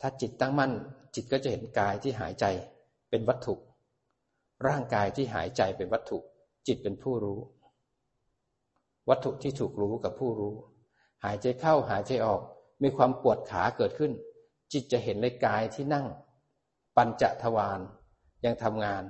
[0.02, 0.72] ถ้าจิตตั้งมั่น
[1.16, 2.46] จิตก็จะเห็นกายที่หายใจ
[3.10, 3.56] เป็นวัตถุ
[4.68, 6.18] ร่างกายที่หายใจเป็นวัตถุ
[6.68, 7.40] จิตเป็นผู้รู้
[9.10, 10.54] วัตถุที่ถูกรู้กับผู้รู้
[11.24, 12.42] หายใจเข้าหายใจออก
[12.84, 14.12] มีความปวดขาเกิดขึ้น
[14.74, 16.08] จิตจะเห็นในกายที่นั่ง
[16.96, 17.80] ปัญจทวาร
[18.46, 19.04] ยังทำงาน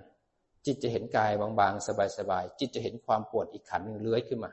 [0.66, 1.88] จิตจะเห็นกายบางๆ
[2.18, 4.51] สบายๆ จิตจะเห็นความปวดอีกขันหนึ่งเลื้อยขึ้นมา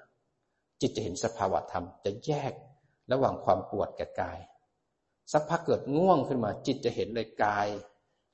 [0.81, 2.53] จิตจะเห็นสภาวะธรรมจะแยก
[3.13, 4.39] ระหว่างความปวดกับกาย
[5.33, 7.69] สักพักเกิดง่วงขึ้นมา จิตจะเห็นเลยกาย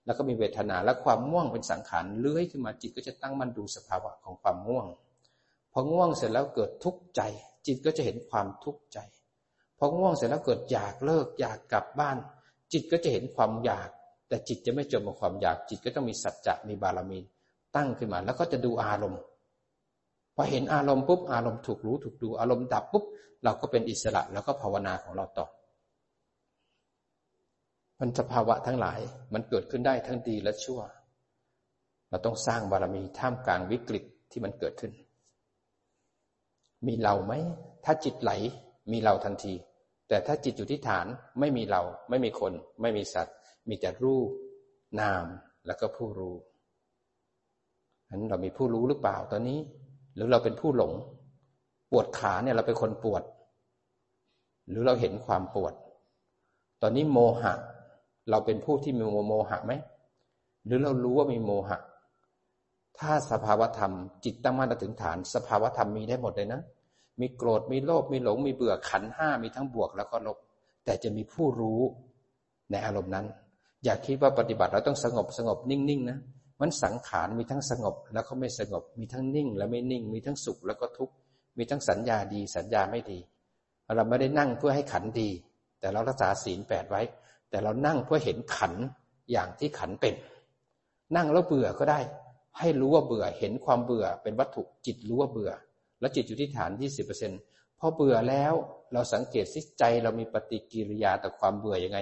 [0.04, 4.86] แล้วก็มีเวทนาและความง่วงเป็นสังขารเลื้อยขึ้นมาจิตก็จะตั้งมั่นดูสภาวะของความง่วง
[5.72, 7.20] พอง่วงเสร็จแล้วเกิดทุกข์ใจ
[7.66, 8.98] จิตก็จะเห็นความทุกข์ใจ
[9.78, 12.16] พอง่วงเสร็จแล้วเกิดอยากเลิกอยากกลับบ้าน
[12.72, 13.88] จิตก็จะเห็นความอยาก
[14.28, 17.18] แต่จิตจะไม่จมกับความอยาก จิตก็ต้องมีสัจจะมีบารมี
[17.76, 19.20] ตั้งขึ้นมา แล้วก็จะดูอารมณ์
[20.34, 23.04] พอเห็นอารมณ์ปุ๊บอารมณ์ถูกรู้ถูกดูอารมณ์ดับปุ๊บ
[23.44, 25.46] เราก็เป็นอิสระแล้วก็ภาวนาของเราต่อ
[28.00, 29.00] มันสภาวะทั้งหลาย
[29.32, 30.80] มันเกิดขึ้นได้ทั้งดีและชั่ว
[32.08, 34.92] เราต้องสร้างบารมีท่ามกลางวิกฤตที่มันเกิดขึ้น
[36.86, 37.32] มีเราไหม
[37.84, 38.32] ถ้าจิตไหล
[38.92, 39.54] มีเราทันที
[40.08, 41.06] แต่ถ้าจิตอยู่ที่ฐาน
[41.40, 43.34] ไม่มีเรา ไม่มีคน ไม่มีสัตว์
[43.68, 44.28] มีแต่รูป
[45.00, 45.26] นาม
[45.66, 46.36] แล้วก็ผู้รู้
[48.10, 49.58] นั้นเรามีผู้รู้หรือเปล่าตอนนี้
[50.14, 50.92] หรือเราเป็นผู้หลง
[51.90, 53.22] ปวดขาเนี่ยเราเป็นคนปวด
[54.68, 55.74] หรือเราเห็นความปวด
[56.82, 57.54] ตอนนี้โมหะ
[58.30, 59.72] เราเป็นผู้ที่มีโมหะไหม
[60.66, 61.78] หรือเรารู้ว่ามีโมหะ
[62.98, 63.92] ถ้าสภาวธรรม
[64.24, 66.60] จิตตั้งมั่นถึงฐาน สภาวธรรมมีได้หมดเลยนะ
[67.20, 70.38] มีโกรธมีโลภมีหลงมีเบื่อขันห้ามีทั้งบวกแล้วก็ลบ
[70.84, 71.80] แต่จะมีผู้รู้
[72.70, 73.26] ในอารมณ์นั้น
[73.84, 76.18] อย่าคิดว่าปฏิบัติเราต้องสงบสงบนิ่งๆนะ
[76.60, 81.14] มันสังขารมีทั้งสงบแล้วก็ไม่สงบ มีทั้งนิ่ง และไม่นิ่ง มีทั้งสุขแล้วก็ทุกข์
[81.58, 83.18] มีทั้งสัญญาดี สัญญาไม่ดี
[83.96, 85.30] เราไม่ได้นั่งเพื่อให้ขันดี
[85.80, 87.02] แต่เรารักษาศีลแปดไว้
[87.50, 88.74] แต่เรานั่งเพื่อเห็นขัน
[89.32, 90.14] อย่างที่ขันเป็น
[91.16, 92.00] นั่งแล้วเบื่อก็ได้
[92.58, 95.50] ให้รู้ว่าเบื่อเห็นความเบื่อเป็นวัตถุจิตรู้ว่าเบื่อ
[96.00, 96.70] แล้วจิตอยู่ที่ฐาน
[97.26, 98.52] 20%พอเบื่อแล้ว
[98.92, 101.98] เราสังเกตสิใจเรามีปฏิกิริยาต่อความเบื่อยังไง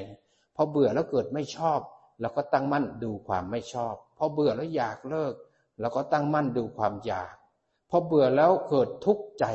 [0.56, 1.80] พอเบื่อแล้วเกิดไม่ชอบ
[2.20, 5.34] เราก็ตั้งมั่นดูความไม่ชอบ พอเบื่อแล้วอยากเลิก
[5.80, 7.34] เราก็ตั้งมั่นดูความอยาก
[7.90, 9.46] พอเบื่อแล้วเกิดทุกข์ใจ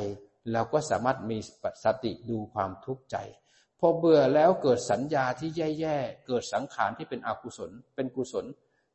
[0.51, 1.37] เราก็สามารถมี
[1.83, 3.17] สติดูความทุกข์ใจ
[3.79, 8.45] พอเบื่อแล้วเกิดสัญญาที่แย่ๆ เกิดสังขารที่เป็นอกุศล เป็นกุศล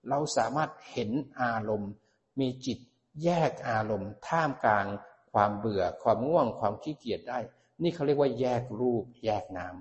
[0.09, 1.93] เราสามารถเห็นอารมณ์
[2.41, 2.79] มีจิต
[3.25, 4.87] แยกอารมณ์ ท่ามกลาง
[5.35, 7.39] ความเบื่อความง่วงความขี้เกียจได้
[7.83, 9.75] นี่เขาเรียกว่าแยกรูป แยกนาม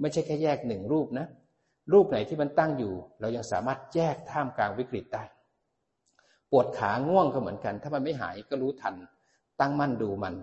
[0.00, 1.26] ไม่ใช่แค่แยกหนึ่งรูปนะ
[1.92, 5.24] รูปไหนที่มันตั้งอยู่ เรายังสามารถแยกท่ามกลางวิกฤตได้
[6.50, 8.94] ปวดขาง่วงก็เหมือนกัน ถ้ามันไม่หายก็รู้ทัน
[9.60, 10.34] ตั้งมั่นดูมัน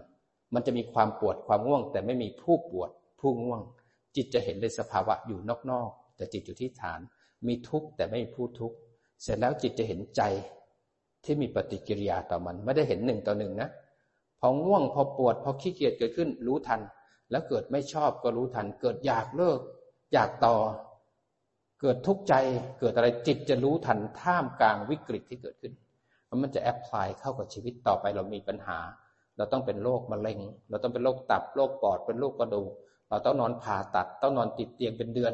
[0.54, 2.90] มันจะมีความปวดความง่วง แต่ไม่มีผู้ปวด
[3.20, 3.62] ผู้ง่วง
[4.16, 5.40] จิตจะเห็นเลยสภาวะอยู่
[5.72, 7.00] นอกๆแต่จิตอยู่ที่ฐาน
[7.48, 8.76] มีทุกข์แต่ไม่มีผู้ทุกข์
[9.22, 10.22] เสร็จแล้วจิตจะเห็นใจ
[11.24, 13.70] ที่มีปฏิกิริยาต่อมัน ไม่ได้เห็นหนึ่งต่อหนึ่งนะ
[14.40, 16.82] พอง่วงพอปวด พอขี้เกียจเกิดขึ้นรู้ทัน
[17.32, 19.60] แล้วเกิดไม่ชอบก็รู้ทัน เกิดอยากเลิก
[20.14, 20.56] อยากต่อ
[21.82, 22.34] เกิดทุกข์ใจ
[22.80, 25.74] เกิดอะไรจิตจะรู้ทันท่ามกลางวิกฤตที่เกิดขึ้น
[26.42, 28.80] มันจะ apply เข้ากับชีวิตต่อไปเรามีปัญหา
[29.38, 32.72] เราต้องเป็นโรคมะเร็ง เราต้องเป็นโรคตับโรคปอดเป็นโรคกระดูก
[33.10, 35.34] เราต้องนอนผ่าตัด ต้องนอนติดเตียงเป็นเดือน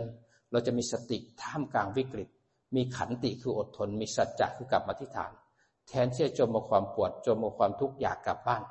[0.51, 2.29] เราจะมีสติท่ามกลางวิกฤต
[2.75, 5.31] มีขันติคืออดทน มีสัจจะคือกลับมาที่ฐาน
[5.87, 8.63] แทนที่จะจมมาความปวดจมมาความทุกข์อยากกลับบ้าน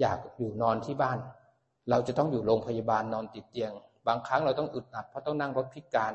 [0.00, 1.18] อยากอยู่นอนที่บ้าน
[1.90, 3.72] เราจะต้องอยู่โรงพยาบาลนอนติดเตียง
[4.06, 6.12] บางครั้งเราต้องอึดอัดเพราะต้องนั่งรถพิการ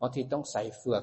[0.00, 1.02] บางทีต้องใส่เฝือก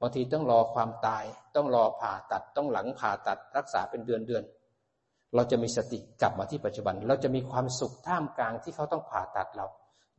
[0.00, 1.24] บางทีต้องรอความตาย
[1.56, 4.42] ต้องรอผ่าตัดต้องหลังผ่าตัดรักษาเป็นเดือนเดือน
[5.34, 9.66] เราจะมีสติกลับมาที่ปัจจุบัน เราจะมีความสุขท่ามกลางที่เขาต้องผ่าตัดเรา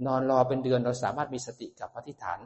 [0.06, 2.40] นอนรอเป็นเดือนเราสามารถมีสติกลับมาที่ฐาน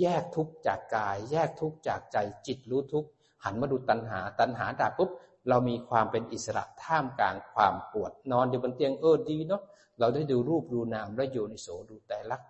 [0.00, 2.16] แยกทุกจากกาย แยกทุกจากใจ
[2.46, 3.06] จิตรู้ทุก
[3.44, 5.10] หันมาดูตัณหา ตัณหาดับปุ๊บ
[5.48, 9.62] เรามีความเป็นอิสระท่ามกลางความปวด นอนอยู่บนเตียงเออดีเนาะ
[10.00, 12.42] เราได้ดูรูปดูนามและอยู่ในโสดูแต่ลัก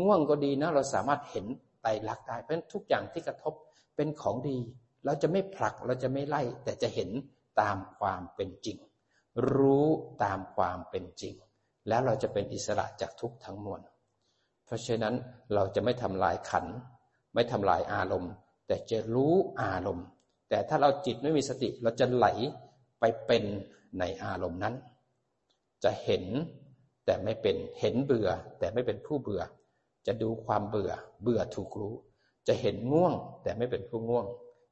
[0.00, 1.46] ง่วงก็ดีนะ เราสามารถเห็น
[1.82, 3.54] ไตรลักษณ์ได้เพราะฉะนั้นทุกอย่างที่กระทบ
[3.96, 4.56] เป็นของดี
[5.04, 7.10] เราจะไม่ผลักเราจะไม่ไล่ แต่จะเห็น
[7.60, 8.78] ตามความเป็นจริง
[9.54, 9.86] รู้
[10.24, 11.34] ตามความเป็นจริง
[11.88, 13.80] แล้วเราจะเป็นอิสระจากทุกทั้งมวล
[14.64, 15.14] เพราะฉะนั้น
[15.54, 16.66] เราจะไม่ทำลายขัน
[17.34, 18.32] ไม่ทำลายอารมณ์
[18.66, 20.06] แต่จะรู้อารมณ์
[20.50, 22.26] แต่ถ้าเราจิตไม่มีสติเราจะไหล
[23.00, 23.44] ไปเป็น
[23.98, 24.74] ในอารมณ์นั้น
[25.84, 26.24] จะเห็น
[27.06, 28.28] แต่ไม่เป็นเห็นเบื่อ
[28.58, 29.42] แต่ไม่เป็นผู้เบื่อ
[30.06, 30.92] จะดูความเบื่อ
[31.22, 31.94] เบื่อถูกรู้
[32.48, 34.26] จะเห็นง่วง แต่ไม่เป็นผู้ง่วง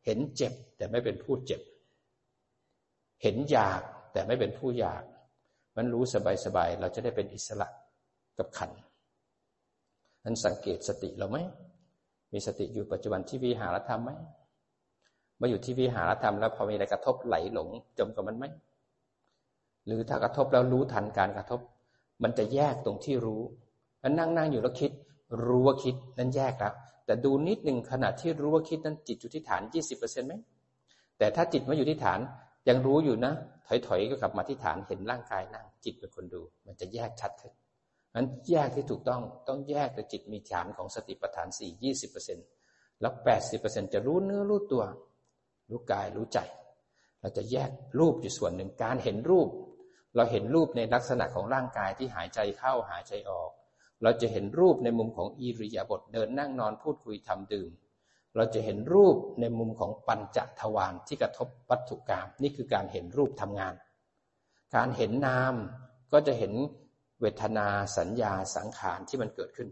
[0.06, 1.60] เห็นเจ็บ แต่ไม่เป็นผู้เจ็บ
[3.22, 5.02] เห็นอยากแต่ไม่เป็นผู้อยาก
[5.76, 6.02] มันรู้
[6.44, 7.68] สบายๆเราจะได้เป็นอิสระ
[8.38, 8.70] กับขัน
[10.24, 11.38] นั้นสังเกตสติเราไหม
[12.32, 14.10] มีสติอยู่ปัจจุบันที่วิหารธรรมไหม
[15.40, 17.68] มาอยู่ที่วิหารธรรมแล้วพอมีอะไรกระทบไหลหลง
[17.98, 18.44] จมกับมันไหม
[19.86, 21.60] หรือถ้ากระทบแล้วรู้ทันการกระทบ
[22.22, 23.42] มันจะแยกตรงที่รู้
[24.00, 24.90] แล้วนั่งนั่งอยู่แล้วคิด
[25.46, 26.74] รู้ว่าคิดนั้นแยกแล้ว
[27.06, 30.34] แต่ดูนิดหนึ่งขณะที่รู้ว่าคิดนั้นจิตอยู่ที่ฐานยี่สิบเปอร์เซ็นต์ไหม
[31.18, 32.20] แต่ถ้าจิตมาอยู่ที่ฐาน
[32.68, 33.32] ยังรู้อยู่นะ
[33.86, 37.52] ถอยๆก็กลับมาที่ฐานเห็นร่างกายนั่ง จิตเป็นคนดู มันจะแยกชัดขึ้น
[38.14, 42.46] นั้นแยกที่ถูกต้องต้องแยกแต่จิตมีฐานของสติปัฏฐานสี่ยี่สิบเปอร์เซ็นต์
[43.00, 44.82] แล้วแปดสิบเปอร์เซ็นต์จะรู้เนื้อรู้ตัว
[45.70, 46.38] รู้กายรู้ใจ
[47.20, 49.48] เราจะแยกรูปอยู่ส่วนหนึ่งการเห็นรูป
[50.16, 53.50] เราเห็นรูปในลักษณะของร่างกายที่หายใจเข้าหายใจออก
[54.02, 57.70] เราจะเห็นรูปในมุมของอิริยาบถเดินนั่งนอนพูดคุยทำดื่ม
[58.36, 63.74] เราจะเห็นรูปในมุมของปัญจทวารที่กระทบวัตถุกรรมนี่คือการเห็นรูปทำงาน
[64.76, 65.54] การเห็นนาม
[66.12, 66.52] ก็จะเห็น
[67.20, 69.68] เวทนาสัญญาสังขารที่มันเกิดขึ้น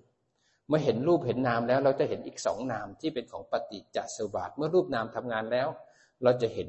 [0.68, 5.68] เมื่อเห็นรูปเห็นนามแล้วเราจะเห็นอีกสองนามที่เป็นของปฏิจจสมบัติเมื่อรูปนามทำงานแล้ว
[6.22, 6.68] เราจะเห็น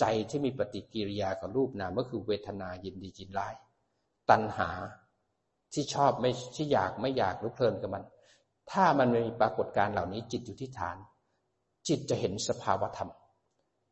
[0.00, 3.54] ใจที่มีปฏิกิริยากับรูปนามก็คือเวทนายินดียินร้าย
[4.30, 4.68] ตัณหา
[5.72, 8.04] ที่ชอบไม่ที่อยากไม่อยากหรือเพลินกับมัน
[8.70, 10.96] ถ้ามันมีปรากฏการเหล่านี้จิตอยู่ที่ฐาน
[11.88, 13.10] จิตจะเห็นสภาวธรรม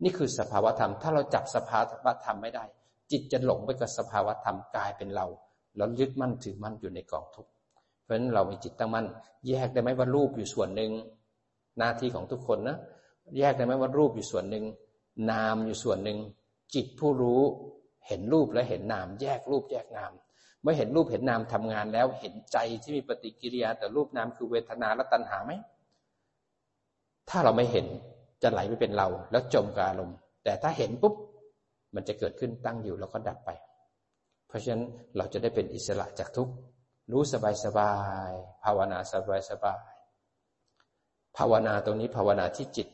[0.03, 2.65] นี่คือสภาวธรรม ถ้าเราจับสภาวธรรมไม่ได้
[3.11, 5.27] จิตจะหลงไปกับสภาวธรรมกลายเป็นเรา
[5.77, 7.51] แล้วยึดมั่นถือมั่นอยู่ในกองทุกข์
[8.05, 9.07] เพราะฉะนั้นเรามีจิตตั้งมั่น
[9.49, 10.91] แยกได้ไหมว่ารูปอยู่ส่วนหนึ่ง
[11.79, 12.77] หน้าที่ของทุกคนนะ
[13.39, 14.65] แยกได้ไหมว่ารูปอยู่ส่วนหนึ่ง
[15.31, 16.19] นามอยู่ส่วนหนึ่ง
[16.75, 17.43] จิตผู้รู้
[18.09, 20.13] เห็นรูปและเห็นนาม แยกรูปแยกนาม
[20.63, 25.53] เมื่อเห็นรูปเห็นนามทำงานแล้วเห็นใจที่มีปฏิกิริยาแต่รูปนามคือเวทนาและตัณหาไหม
[27.29, 27.87] ถ้าเราไม่เห็น
[28.43, 31.15] จะไหลไปเป็นเรา แล้วจมกับอารมณ์ แต่ถ้าเห็นปุ๊บ
[31.95, 33.51] มันจะเกิดขึ้นตั้งอยู่แล้วก็ดับไป
[34.49, 34.85] เพราะฉะนั้น
[35.17, 36.53] เราจะได้เป็นอิสระจากทุกข์
[37.13, 37.93] รู้สบายสบา
[38.31, 38.33] ย
[38.65, 39.83] ภาวนาสบายสบาย
[41.37, 42.89] ภาวนาตรงนี้ภาวนาที่จิต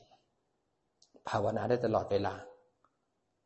[1.29, 2.35] ภาวนาได้ตลอดเวลา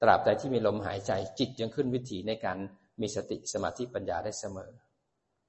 [0.02, 2.58] ตราบใดที่มีลมหายใจจิตยังขึ้นวิถีในการ
[3.00, 4.70] มีสติสมาธิปัญญาได้เสมอ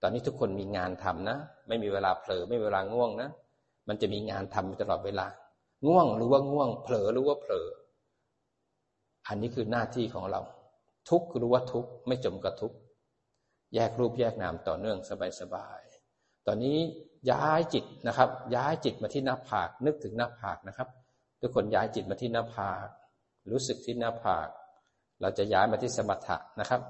[0.01, 3.29] ตอนนี้ทุกคนมีงานทำนะ ไม่มีเวลาเผลอไม่มีเวลาง่วงนะ
[3.87, 5.27] มันจะมีงานทำตลอดเวลา
[5.87, 7.67] ง่วงหรือว่าง่วง เผลอหรือว่าเผลอ
[9.27, 10.41] อันนี้คือหน้าที่ของเรา
[11.09, 12.73] ทุกรู้ว่าทุกไม่จมกับทุก
[13.75, 14.97] แยกรูปแยกนามต่อเนื่อง
[15.41, 16.77] สบายๆตอนนี้
[17.31, 20.87] ย้ายจิตนะครับ ย้ายจิตมาที่หน้าผากนึกถึงหน้าผากนะครับ
[21.41, 22.87] ทุกคนย้ายจิตมาที่หน้าผาก
[23.51, 24.49] รู้สึกที่หน้าผาก
[25.21, 26.81] เราจะย้ายมาที่สมถะนะครับ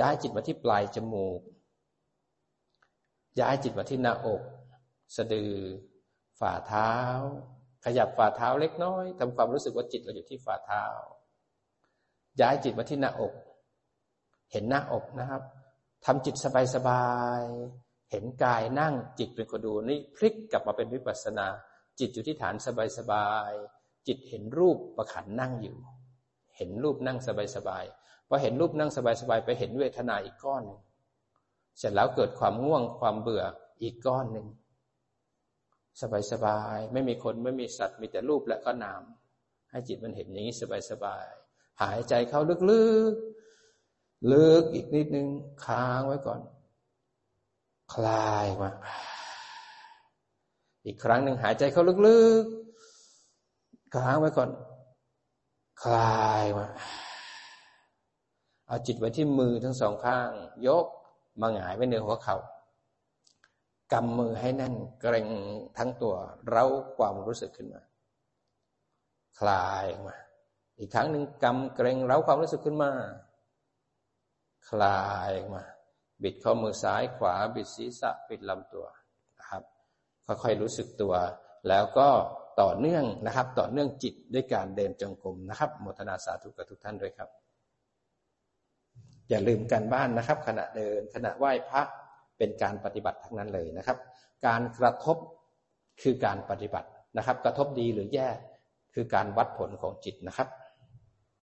[0.00, 1.40] ย้ายจิตมาที่ปลายจมูก
[3.40, 4.42] ย้ายจิตมาที่หน้าอก
[5.16, 5.52] สะดือ
[6.40, 6.92] ฝ่าเท้า
[7.84, 10.84] ขยับฝ่าเท้าเล็กน้อยทำความรู้สึกว่าจิตเราอยู่ที่ฝ่าเท้า
[12.40, 13.32] ย้ายจิตมาที่หน้าอก
[14.52, 15.42] เห็นหน้าอกนะครับ
[16.04, 16.34] ทำจิต
[16.74, 17.08] สบา
[17.40, 21.46] ยๆ เห็นกายนั่งจิตเป็นคนดูนี่พลิกกลับมาเป็นวิปัสสนา
[21.98, 22.54] จิตอยู่ที่ฐาน
[22.98, 23.73] สบายๆ
[24.06, 25.76] จิตเห็นรูปประขันนั่งอยู่
[26.56, 27.18] เห็นรูปนั่ง
[27.56, 28.98] สบายๆพอเห็นรูปนั่งส
[29.28, 30.80] บายๆไปเห็นเวทนาอีกก้อนหนึ่ง
[31.78, 33.44] เสร็จแล้วเกิดความง่วงความเบื่อ
[33.82, 34.46] อีกก้อนหนึ่ง
[36.00, 39.02] สบายสบายไม่มีคนไม่มีสัตว์มีแต่รูปและก็นาม
[39.70, 41.26] ให้จิตมันเห็นอย่างนี้สบายสบาย
[41.82, 45.28] หายใจเข้าลึกๆลึกอีกนิดนึง
[45.64, 46.40] ค้างไว้ก่อน
[47.94, 48.70] คลายมา
[50.86, 52.63] อีกครั้งหนึ่งหายใจเข้าลึกๆ
[53.94, 54.50] ค้างไว้ก่อน
[55.82, 56.66] คลายมา
[58.66, 60.30] เอาจิตไว้ที่มือทั้งสองข้าง
[60.66, 60.86] ยก
[61.40, 62.36] มาหงายไว้เหนือหัวเขา่า
[63.92, 65.28] กำมือให้แน่นเกรง
[65.76, 66.14] ทั้งตัว
[66.48, 66.66] เร้า
[66.96, 67.82] ความรู้สึกขึ้นมา
[69.40, 70.16] คลายมา
[70.78, 72.90] อีกครั้งหนึ่งกำเกรงเร้าความรู้สึกขึ้นมา
[74.70, 75.62] คลายมา
[76.22, 78.86] บิดข้อมือซ้ายขวา บิดศีรษะปิดลำตัว
[79.38, 79.62] นะครับ
[80.26, 81.14] ค่อยๆรู้สึกตัว
[81.68, 82.08] แล้วก็
[82.60, 87.28] ต่อเนื่องนะครับ ต่อเนื่องจิตด้วยการเดินจงกรมนะครับโมทนาสาธุกับทุกท่านด้วยครับ
[89.30, 91.82] อย่าลืมการบ้านนะครับ ขณะเดินขณะไหว้พระ
[92.38, 93.98] เป็นการปฏิบัติทั้งนั้นเลยนะครับ
[94.46, 95.16] การกระทบ
[96.02, 98.28] คือการปฏิบัตินะครับ กระทบดีหรือแย่
[98.94, 100.48] คือการวัดผลของจิตนะครับ